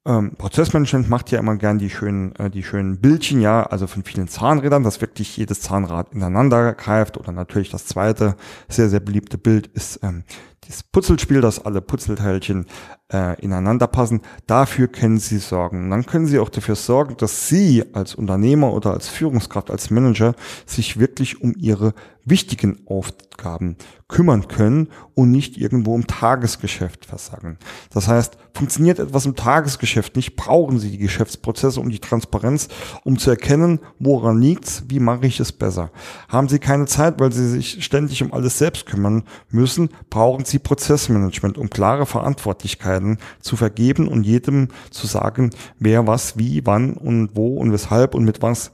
ähm, 0.08 0.36
Prozessmanagement 0.36 1.10
macht 1.10 1.30
ja 1.30 1.38
immer 1.38 1.56
gern 1.56 1.78
die 1.78 1.90
schönen, 1.90 2.34
äh, 2.36 2.48
die 2.48 2.62
schönen 2.62 2.98
Bildchen, 2.98 3.42
ja, 3.42 3.62
also 3.64 3.86
von 3.86 4.04
vielen 4.04 4.26
Zahnrädern, 4.26 4.82
dass 4.82 5.02
wirklich 5.02 5.36
jedes 5.36 5.60
Zahnrad 5.60 6.14
ineinander 6.14 6.72
greift. 6.72 7.18
Oder 7.18 7.32
natürlich 7.32 7.68
das 7.68 7.84
zweite 7.84 8.36
sehr, 8.68 8.88
sehr 8.88 9.00
beliebte 9.00 9.36
Bild 9.36 9.66
ist 9.66 10.00
ähm, 10.02 10.24
das 10.68 10.82
Putzelspiel, 10.82 11.40
dass 11.40 11.64
alle 11.64 11.80
Putzelteilchen 11.80 12.66
äh, 13.12 13.40
ineinander 13.40 13.86
passen. 13.86 14.20
Dafür 14.46 14.88
können 14.88 15.18
Sie 15.18 15.38
sorgen. 15.38 15.84
Und 15.84 15.90
dann 15.90 16.06
können 16.06 16.26
Sie 16.26 16.38
auch 16.38 16.50
dafür 16.50 16.76
sorgen, 16.76 17.16
dass 17.16 17.48
Sie 17.48 17.84
als 17.94 18.14
Unternehmer 18.14 18.72
oder 18.72 18.92
als 18.92 19.08
Führungskraft, 19.08 19.70
als 19.70 19.90
Manager 19.90 20.34
sich 20.66 20.98
wirklich 20.98 21.40
um 21.40 21.54
Ihre 21.56 21.94
wichtigen 22.24 22.86
Aufgaben 22.86 23.76
kümmern 24.08 24.48
können 24.48 24.88
und 25.14 25.30
nicht 25.30 25.56
irgendwo 25.56 25.94
im 25.94 26.06
Tagesgeschäft 26.06 27.06
versagen. 27.06 27.58
Das 27.90 28.08
heißt, 28.08 28.36
funktioniert 28.54 28.98
etwas 28.98 29.26
im 29.26 29.36
Tagesgeschäft 29.36 30.16
nicht, 30.16 30.36
brauchen 30.36 30.78
Sie 30.78 30.90
die 30.90 30.98
Geschäftsprozesse 30.98 31.80
um 31.80 31.90
die 31.90 32.00
Transparenz, 32.00 32.68
um 33.04 33.18
zu 33.18 33.30
erkennen, 33.30 33.80
woran 33.98 34.40
liegt's, 34.40 34.84
wie 34.88 35.00
mache 35.00 35.26
ich 35.26 35.40
es 35.40 35.52
besser. 35.52 35.90
Haben 36.28 36.48
Sie 36.48 36.58
keine 36.58 36.86
Zeit, 36.86 37.20
weil 37.20 37.32
Sie 37.32 37.48
sich 37.48 37.84
ständig 37.84 38.22
um 38.22 38.32
alles 38.32 38.58
selbst 38.58 38.86
kümmern 38.86 39.24
müssen, 39.50 39.90
brauchen 40.10 40.44
Sie 40.44 40.57
Prozessmanagement, 40.58 41.58
um 41.58 41.70
klare 41.70 42.06
Verantwortlichkeiten 42.06 43.18
zu 43.40 43.56
vergeben 43.56 44.08
und 44.08 44.24
jedem 44.24 44.68
zu 44.90 45.06
sagen, 45.06 45.50
wer 45.78 46.06
was, 46.06 46.38
wie, 46.38 46.64
wann 46.66 46.94
und 46.94 47.34
wo 47.34 47.56
und 47.56 47.72
weshalb 47.72 48.14
und 48.14 48.24
mit 48.24 48.42
was 48.42 48.72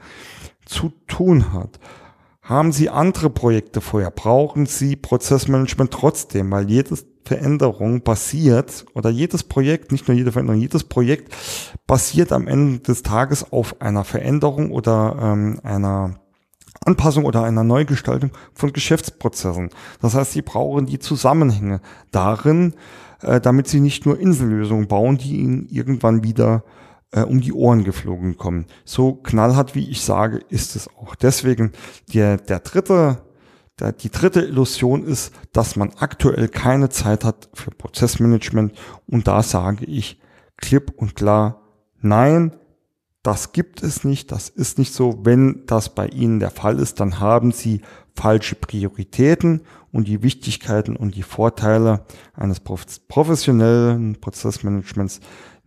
zu 0.65 0.93
tun 1.07 1.53
hat. 1.53 1.79
Haben 2.43 2.73
Sie 2.73 2.91
andere 2.91 3.31
Projekte 3.31 3.81
vorher? 3.81 4.11
Brauchen 4.11 4.67
Sie 4.67 4.97
Prozessmanagement 4.97 5.91
trotzdem? 5.91 6.51
Weil 6.51 6.69
jedes 6.69 7.07
Veränderung 7.25 8.03
basiert 8.03 8.85
oder 8.95 9.09
jedes 9.09 9.45
Projekt, 9.45 9.93
nicht 9.93 10.09
nur 10.09 10.17
jede 10.17 10.33
Veränderung, 10.33 10.61
jedes 10.61 10.85
Projekt 10.85 11.35
basiert 11.87 12.33
am 12.33 12.47
Ende 12.47 12.81
des 12.81 13.03
Tages 13.03 13.51
auf 13.51 13.81
einer 13.81 14.05
Veränderung 14.05 14.71
oder 14.73 15.17
ähm, 15.21 15.59
einer 15.63 16.21
Anpassung 16.85 17.25
oder 17.25 17.43
einer 17.45 17.65
Neugestaltung 17.65 18.31
von 18.53 18.73
Geschäftsprozessen. 18.73 19.71
Das 20.01 20.15
heißt, 20.15 20.33
Sie 20.33 20.43
brauchen 20.43 20.87
die 20.87 20.99
Zusammenhänge 20.99 21.81
darin, 22.11 22.75
äh, 23.23 23.41
damit 23.41 23.69
Sie 23.69 23.81
nicht 23.81 24.07
nur 24.07 24.19
Insellösungen 24.19 24.89
bauen, 24.89 25.19
die 25.19 25.39
Ihnen 25.39 25.67
irgendwann 25.71 26.23
wieder 26.23 26.65
äh, 27.13 27.23
um 27.23 27.41
die 27.41 27.53
Ohren 27.53 27.85
geflogen 27.85 28.37
kommen. 28.37 28.67
So 28.85 29.15
knallhart, 29.15 29.75
wie 29.75 29.89
ich 29.89 30.03
sage, 30.03 30.41
ist 30.49 30.77
es 30.77 30.89
auch. 30.89 31.15
Deswegen 31.15 31.73
der, 32.13 32.37
der 32.37 32.61
dritte, 32.61 33.23
der, 33.81 33.93
die 33.93 34.11
dritte 34.11 34.41
Illusion 34.41 35.05
ist, 35.05 35.33
dass 35.53 35.77
man 35.77 35.93
aktuell 35.99 36.49
keine 36.49 36.91
Zeit 36.91 37.25
hat 37.25 37.49
für 37.55 37.71
Prozessmanagement. 37.71 38.73
Und 39.07 39.27
da 39.27 39.43
sage 39.43 39.85
ich 39.85 40.21
klipp 40.57 40.93
und 40.97 41.15
klar, 41.15 41.63
nein, 42.01 42.55
das 43.25 43.53
gibt 43.53 43.83
es 43.83 44.05
nicht, 44.05 44.31
das 44.33 44.51
ist 44.51 44.79
nicht 44.79 44.93
so. 44.93 45.21
Wenn 45.25 45.65
das 45.67 45.95
bei 45.95 46.07
Ihnen 46.09 46.41
der 46.41 46.51
Fall 46.51 46.79
ist, 46.79 47.01
dann 47.01 47.21
haben 47.21 47.53
Sie 47.53 47.81
falsche 48.15 48.55
Prioritäten 48.55 49.63
und 49.91 50.07
die 50.07 50.23
Wichtigkeiten 50.23 50.95
und 50.95 51.15
die 51.15 51.23
Vorteile 51.23 52.05
eines 52.35 52.61
professionellen 52.61 54.21
Prozessmanagements 54.21 55.21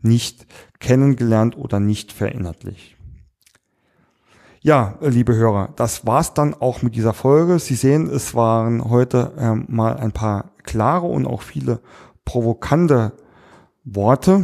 nicht 0.04 0.46
kennengelernt 0.80 1.58
oder 1.58 1.80
nicht 1.80 2.14
verinnerlicht. 2.14 2.96
Ja, 4.62 5.00
liebe 5.02 5.36
Hörer, 5.36 5.74
das 5.76 6.06
war's 6.06 6.36
dann 6.36 6.54
auch 6.54 6.84
mit 6.84 6.96
dieser 6.96 7.14
Folge. 7.14 7.58
Sie 7.58 7.76
sehen, 7.76 8.08
es 8.08 8.36
waren 8.36 8.88
heute 8.88 9.34
ähm, 9.40 9.66
mal 9.68 9.98
ein 9.98 10.12
paar 10.12 10.52
klare 10.62 11.08
und 11.08 11.26
auch 11.26 11.42
viele 11.42 11.80
provokante 12.24 13.14
Worte. 13.84 14.44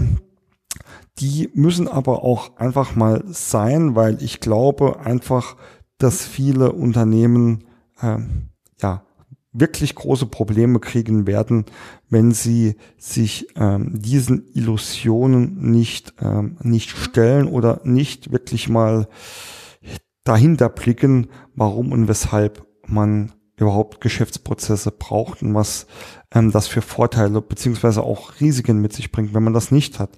Die 1.19 1.49
müssen 1.53 1.87
aber 1.87 2.23
auch 2.23 2.57
einfach 2.57 2.95
mal 2.95 3.23
sein, 3.27 3.95
weil 3.95 4.21
ich 4.21 4.39
glaube 4.39 4.99
einfach, 5.01 5.55
dass 5.97 6.25
viele 6.25 6.71
Unternehmen 6.71 7.65
ähm, 8.01 8.49
ja 8.81 9.05
wirklich 9.53 9.93
große 9.93 10.25
Probleme 10.25 10.79
kriegen 10.79 11.27
werden, 11.27 11.65
wenn 12.09 12.31
sie 12.31 12.75
sich 12.97 13.47
ähm, 13.55 13.91
diesen 14.01 14.47
Illusionen 14.53 15.71
nicht 15.71 16.15
ähm, 16.19 16.57
nicht 16.63 16.89
stellen 16.89 17.47
oder 17.47 17.79
nicht 17.83 18.31
wirklich 18.31 18.67
mal 18.67 19.07
dahinter 20.23 20.69
blicken, 20.69 21.27
warum 21.53 21.91
und 21.91 22.07
weshalb 22.07 22.65
man 22.87 23.31
überhaupt 23.57 24.01
Geschäftsprozesse 24.01 24.91
braucht 24.91 25.43
und 25.43 25.53
was 25.53 25.85
ähm, 26.33 26.51
das 26.51 26.67
für 26.67 26.81
Vorteile 26.81 27.41
beziehungsweise 27.41 28.03
auch 28.03 28.39
Risiken 28.39 28.79
mit 28.79 28.93
sich 28.93 29.11
bringt, 29.11 29.33
wenn 29.33 29.43
man 29.43 29.53
das 29.53 29.71
nicht 29.71 29.99
hat. 29.99 30.11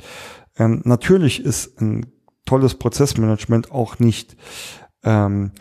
Ähm, 0.58 0.82
natürlich 0.86 1.44
ist 1.44 1.82
ein 1.82 2.08
tolles 2.46 2.76
Prozessmanagement 2.76 3.72
auch 3.72 4.00
nicht 4.00 4.36
ähm, 5.04 5.52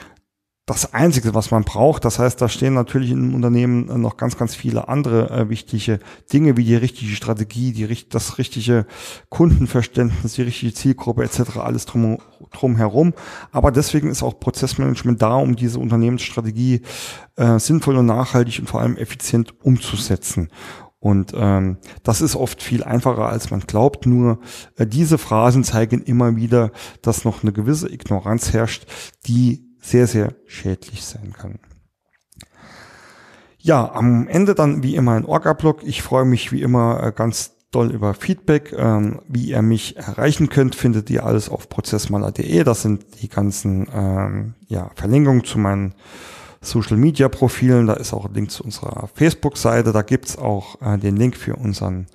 das 0.66 0.94
Einzige, 0.94 1.34
was 1.34 1.50
man 1.50 1.64
braucht. 1.64 2.06
Das 2.06 2.18
heißt, 2.18 2.40
da 2.40 2.48
stehen 2.48 2.72
natürlich 2.72 3.10
im 3.10 3.34
Unternehmen 3.34 4.00
noch 4.00 4.16
ganz, 4.16 4.38
ganz 4.38 4.54
viele 4.54 4.88
andere 4.88 5.28
äh, 5.28 5.48
wichtige 5.50 5.98
Dinge, 6.32 6.56
wie 6.56 6.64
die 6.64 6.74
richtige 6.74 7.14
Strategie, 7.14 7.72
die, 7.72 8.08
das 8.08 8.38
richtige 8.38 8.86
Kundenverständnis, 9.28 10.34
die 10.34 10.42
richtige 10.42 10.72
Zielgruppe 10.72 11.22
etc., 11.24 11.58
alles 11.58 11.84
drum, 11.84 12.18
drum 12.50 12.76
herum. 12.76 13.12
Aber 13.52 13.72
deswegen 13.72 14.08
ist 14.08 14.22
auch 14.22 14.40
Prozessmanagement 14.40 15.20
da, 15.20 15.36
um 15.36 15.54
diese 15.54 15.78
Unternehmensstrategie 15.78 16.80
äh, 17.36 17.58
sinnvoll 17.58 17.96
und 17.96 18.06
nachhaltig 18.06 18.60
und 18.60 18.68
vor 18.68 18.80
allem 18.80 18.96
effizient 18.96 19.54
umzusetzen. 19.62 20.48
Und 21.04 21.32
ähm, 21.36 21.76
das 22.02 22.22
ist 22.22 22.34
oft 22.34 22.62
viel 22.62 22.82
einfacher, 22.82 23.28
als 23.28 23.50
man 23.50 23.60
glaubt. 23.60 24.06
Nur 24.06 24.38
äh, 24.78 24.86
diese 24.86 25.18
Phrasen 25.18 25.62
zeigen 25.62 26.00
immer 26.00 26.36
wieder, 26.36 26.70
dass 27.02 27.26
noch 27.26 27.42
eine 27.42 27.52
gewisse 27.52 27.92
Ignoranz 27.92 28.54
herrscht, 28.54 28.86
die 29.26 29.63
sehr, 29.84 30.06
sehr 30.06 30.34
schädlich 30.46 31.04
sein 31.04 31.34
kann. 31.34 31.58
Ja, 33.58 33.92
am 33.92 34.28
Ende 34.28 34.54
dann 34.54 34.82
wie 34.82 34.96
immer 34.96 35.12
ein 35.12 35.26
Orga-Blog. 35.26 35.82
Ich 35.84 36.02
freue 36.02 36.24
mich 36.24 36.52
wie 36.52 36.62
immer 36.62 37.02
äh, 37.02 37.12
ganz 37.12 37.52
doll 37.70 37.92
über 37.92 38.14
Feedback. 38.14 38.74
Ähm, 38.76 39.20
wie 39.28 39.50
ihr 39.50 39.62
mich 39.62 39.96
erreichen 39.96 40.48
könnt, 40.48 40.74
findet 40.74 41.10
ihr 41.10 41.24
alles 41.24 41.48
auf 41.48 41.68
prozessmaler.de. 41.68 42.64
Das 42.64 42.82
sind 42.82 43.04
die 43.20 43.28
ganzen 43.28 43.86
ähm, 43.94 44.54
ja, 44.68 44.90
Verlinkungen 44.94 45.44
zu 45.44 45.58
meinen 45.58 45.94
Social 46.62 46.96
Media 46.96 47.28
Profilen. 47.28 47.86
Da 47.86 47.94
ist 47.94 48.14
auch 48.14 48.26
ein 48.26 48.34
Link 48.34 48.50
zu 48.50 48.64
unserer 48.64 49.08
Facebook-Seite. 49.14 49.92
Da 49.92 50.02
gibt's 50.02 50.38
auch 50.38 50.80
äh, 50.80 50.98
den 50.98 51.16
Link 51.16 51.36
für 51.36 51.56
unseren 51.56 52.06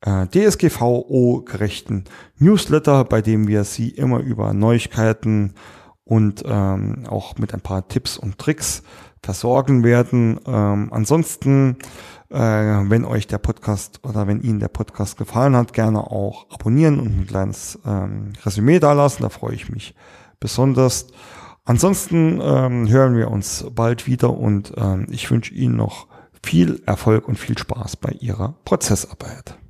äh, 0.00 0.26
DSGVO-gerechten 0.28 2.04
Newsletter, 2.38 3.04
bei 3.04 3.20
dem 3.20 3.48
wir 3.48 3.64
Sie 3.64 3.90
immer 3.90 4.20
über 4.20 4.54
Neuigkeiten 4.54 5.54
und 6.04 6.42
ähm, 6.46 7.04
auch 7.08 7.38
mit 7.38 7.54
ein 7.54 7.60
paar 7.60 7.86
Tipps 7.88 8.16
und 8.16 8.38
Tricks 8.38 8.82
versorgen 9.22 9.84
werden. 9.84 10.40
Ähm, 10.46 10.88
ansonsten, 10.92 11.76
äh, 12.28 12.38
wenn 12.38 13.04
euch 13.04 13.26
der 13.26 13.38
Podcast 13.38 14.00
oder 14.04 14.26
wenn 14.26 14.42
Ihnen 14.42 14.58
der 14.58 14.68
Podcast 14.68 15.16
gefallen 15.16 15.56
hat, 15.56 15.72
gerne 15.72 16.00
auch 16.00 16.50
abonnieren 16.50 16.98
und 16.98 17.20
ein 17.20 17.26
kleines 17.26 17.78
ähm, 17.86 18.32
Resümee 18.44 18.80
dalassen. 18.80 19.22
Da 19.22 19.28
freue 19.28 19.54
ich 19.54 19.70
mich 19.70 19.94
besonders. 20.40 21.06
Ansonsten 21.64 22.40
ähm, 22.42 22.88
hören 22.88 23.16
wir 23.16 23.30
uns 23.30 23.64
bald 23.72 24.08
wieder 24.08 24.36
und 24.36 24.72
ähm, 24.76 25.06
ich 25.10 25.30
wünsche 25.30 25.54
Ihnen 25.54 25.76
noch 25.76 26.08
viel 26.42 26.82
Erfolg 26.86 27.28
und 27.28 27.38
viel 27.38 27.56
Spaß 27.56 27.96
bei 27.96 28.10
Ihrer 28.18 28.56
Prozessarbeit. 28.64 29.61